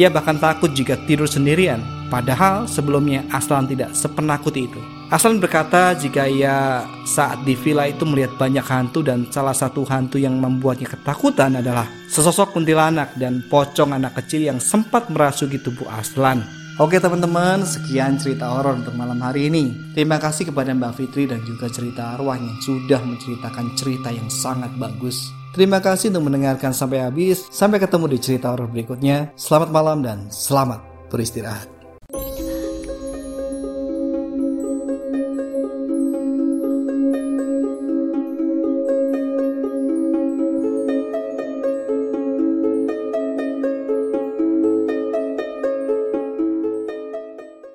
Ia 0.00 0.08
bahkan 0.08 0.40
takut 0.40 0.72
jika 0.72 0.96
tidur 1.04 1.28
sendirian, 1.28 1.84
padahal 2.08 2.64
sebelumnya 2.64 3.28
Aslan 3.28 3.68
tidak 3.68 3.92
sepenakut 3.92 4.56
itu. 4.56 4.80
Aslan 5.12 5.36
berkata 5.36 5.92
jika 5.92 6.24
ia 6.24 6.88
saat 7.04 7.44
di 7.44 7.52
villa 7.52 7.84
itu 7.84 8.08
melihat 8.08 8.32
banyak 8.40 8.64
hantu 8.64 9.04
dan 9.04 9.28
salah 9.28 9.52
satu 9.52 9.84
hantu 9.84 10.16
yang 10.16 10.40
membuatnya 10.40 10.88
ketakutan 10.88 11.60
adalah 11.60 11.84
sesosok 12.08 12.56
kuntilanak 12.56 13.12
dan 13.20 13.44
pocong 13.52 13.92
anak 13.92 14.16
kecil 14.24 14.48
yang 14.48 14.56
sempat 14.56 15.12
merasuki 15.12 15.60
tubuh 15.60 15.84
Aslan. 15.92 16.40
Oke 16.80 16.96
teman-teman, 16.96 17.60
sekian 17.68 18.16
cerita 18.16 18.48
horor 18.48 18.80
untuk 18.80 18.96
malam 18.96 19.20
hari 19.20 19.52
ini. 19.52 19.92
Terima 19.92 20.16
kasih 20.16 20.48
kepada 20.48 20.72
Mbak 20.72 20.96
Fitri 20.96 21.28
dan 21.28 21.44
juga 21.44 21.68
cerita 21.68 22.16
arwah 22.16 22.40
yang 22.40 22.56
sudah 22.64 23.04
menceritakan 23.04 23.76
cerita 23.76 24.08
yang 24.08 24.32
sangat 24.32 24.72
bagus. 24.80 25.41
Terima 25.52 25.84
kasih 25.84 26.08
untuk 26.16 26.32
mendengarkan 26.32 26.72
sampai 26.72 27.04
habis. 27.04 27.44
Sampai 27.52 27.76
ketemu 27.76 28.16
di 28.16 28.18
cerita 28.18 28.48
horor 28.48 28.72
berikutnya. 28.72 29.36
Selamat 29.36 29.68
malam 29.68 30.00
dan 30.00 30.32
selamat 30.32 30.80
beristirahat. 31.12 31.81